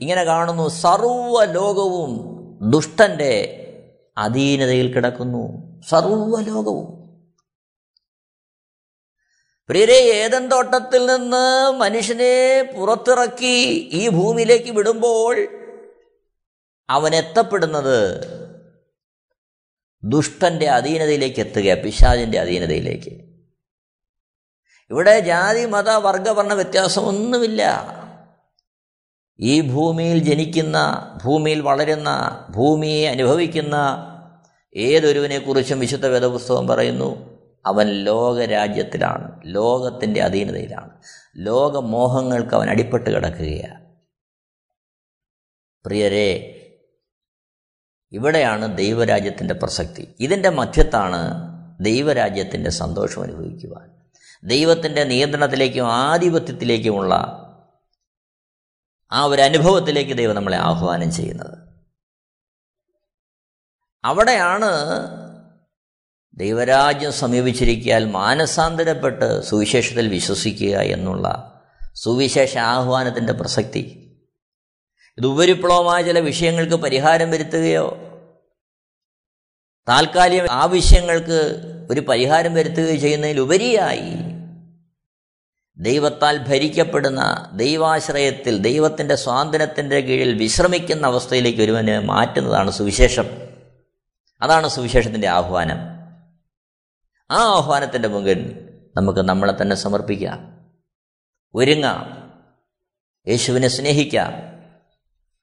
ഇങ്ങനെ 0.00 0.24
കാണുന്നു 0.24 0.68
സർവ 0.68 1.44
ലോകവും 1.44 2.10
ദുഷ്ടന്റെ 2.70 3.64
അധീനതയിൽ 4.18 4.94
കിടക്കുന്നു. 4.94 5.42
സർവ 5.88 6.40
ലോകവും 6.40 6.98
പ്രിയരെ 9.68 9.96
ഏതൻ 9.96 10.48
തോട്ടത്തിൽ 10.48 11.06
നിന്ന് 11.06 11.70
മനുഷ്യനെ 11.70 12.62
പുറത്തിറക്കി 12.76 13.88
ഈ 13.92 14.08
ഭൂമിയിലേക്ക് 14.08 14.70
വിടുമ്പോൾ 14.70 15.48
അവൻ 16.90 17.14
എത്തപ്പെടുന്നത് 17.14 18.20
ദുഷ്ടന്റെ 20.04 20.68
അധീനതയിലേക്ക് 20.68 21.40
എത്തുക 21.40 21.84
പിശാചിന്റെ 21.84 22.38
അധീനതയിലേക്ക്. 22.38 23.27
ഇവിടെ 24.90 25.20
ജാതി 25.20 25.64
മത 25.64 25.90
വർഗവർണ 25.90 26.54
വ്യത്യാസമൊന്നുമില്ല. 26.54 27.88
ഈ 29.40 29.60
ഭൂമിയിൽ 29.60 30.18
ജനിക്കുന്ന 30.18 31.08
ഭൂമിയിൽ 31.24 31.60
വളരുന്ന 31.60 32.44
ഭൂമിയെ 32.50 33.08
അനുഭവിക്കുന്ന 33.08 33.76
ഏതൊരുവിനെക്കുറിച്ചും 34.76 35.80
വിശുദ്ധ 35.80 36.06
വേദപുസ്തകം 36.06 36.66
പറയുന്നു? 36.66 37.38
അവൻ 37.66 37.86
ലോകരാജ്യത്തിലാണ് 37.88 39.40
ലോകത്തിന്റെ 39.44 40.22
അധീനതയിലാണ്. 40.22 40.90
ലോകമോഹങ്ങൾക്ക് 41.36 42.54
അവൻ 42.54 42.70
അടിപ്പെട്ട് 42.70 43.10
കിടക്കുകയാണ്. 43.10 43.96
പ്രിയരെ 45.84 46.54
ഇവിടെയാണ് 48.12 48.78
ദൈവരാജ്യത്തിന്റെ 48.78 49.54
പ്രസക്തി. 49.54 50.14
ഇതിന്റെ 50.20 50.48
മധ്യത്താണ് 50.48 51.34
ദൈവരാജ്യത്തിന്റെ 51.80 52.70
സന്തോഷം 52.70 53.22
അനുഭവിക്കുവാൻ. 53.22 53.97
ദൈവത്തിന്റെ 54.44 55.04
നിയന്ത്രണത്തിലേക്കും 55.04 55.92
ആധിപത്യത്തിലേക്കുമുള്ള 55.92 57.14
ആ 59.12 59.24
ഒരു 59.24 59.42
അനുഭവത്തിലേക്ക് 59.42 60.18
ദൈവം 60.18 60.36
നമ്മളെ 60.36 60.56
ആഹ്വാനം 60.56 61.12
ചെയ്യുന്നത്. 61.12 61.58
അവിടെയാണ് 64.04 64.70
ദൈവരാജ്യം 66.36 67.12
സമീപിച്ചിരിക്കാൻ 67.12 68.10
മാനസാന്തരപ്പെട്ട് 68.10 69.42
സുവിശേഷത്തിൽ 69.42 70.08
വിശ്വസിക്കുക 70.08 70.76
എന്നുള്ള 70.76 71.54
സുവിശേഷ 71.94 72.58
ആഹ്വാനത്തിന്റെ 72.58 73.32
പ്രസക്തി. 73.32 74.04
ഇത് 75.18 75.26
ഉപരിപ്ലവമായ 75.26 76.02
ചില 76.02 76.18
വിഷയങ്ങൾക്ക് 76.18 76.74
പരിഹാരം 76.74 77.30
വരുത്തുകയോ 77.30 78.04
താൽക്കാലിക 79.88 80.46
ആവശ്യങ്ങൾക്ക് 80.50 81.62
ഒരു 81.90 82.00
പരിഹാരം 82.00 82.54
വരുത്തുകയോ 82.54 82.96
ചെയ്യുന്നതിലുപരിയായി 82.96 84.27
ദൈവത്താൽ 85.78 86.38
ഭരിക്കപ്പെടുന്ന 86.38 87.50
ദൈവാശ്രയത്തിൽ 87.54 88.58
ദൈവത്തിന്റെ 88.58 89.14
സ്വാതന്ത്ര്യത്തിന്റെ 89.14 90.00
കീഴിൽ 90.00 90.38
വിശ്രമിക്കുന്ന 90.38 91.06
അവസ്ഥയിലേക്ക് 91.06 91.62
ഒരുവന് 91.62 92.00
മാറ്റുന്നതാണ് 92.00 92.70
സുവിശേഷം. 92.70 93.24
അതാണ് 94.42 94.68
സുവിശേഷത്തിന്റെ 94.68 95.28
ആഹ്വാനം. 95.28 95.76
ആ 97.30 97.56
ആഹ്വാനത്തിന്റെ 97.56 98.08
മുമ്പിൽ 98.08 98.68
നമുക്ക് 98.96 99.20
നമ്മളെ 99.20 99.62
തന്നെ 99.62 99.76
സമർപ്പിക്കാം. 99.76 100.66
ഒരുങ്ങാം. 101.54 102.32
യേശുവിനെ 103.28 103.68
സ്നേഹിക്കാം. 103.68 104.32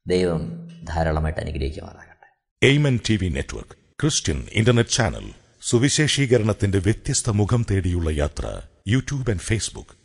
ദൈവം 0.07 0.69
ധാരാളമായിട്ട് 0.83 1.39
അനുഗ്രഹിക്കുമാറാകട്ടെ. 1.39 2.65
Amen 2.65 2.99
T 3.09 3.17
V 3.21 3.27
network 3.27 3.71
Christian 4.01 4.47
internet 4.51 4.89
channel 4.89 5.31
സുവിശേഷീകരണത്തിന്റെ 5.61 6.77
വ്യത്യസ്ത 6.77 7.29
മുഖം 7.29 7.65
തേടിയുള്ള 7.71 8.09
യാത്ര 8.09 8.61
YouTube 8.87 9.31
and 9.31 9.41
Facebook. 9.41 10.04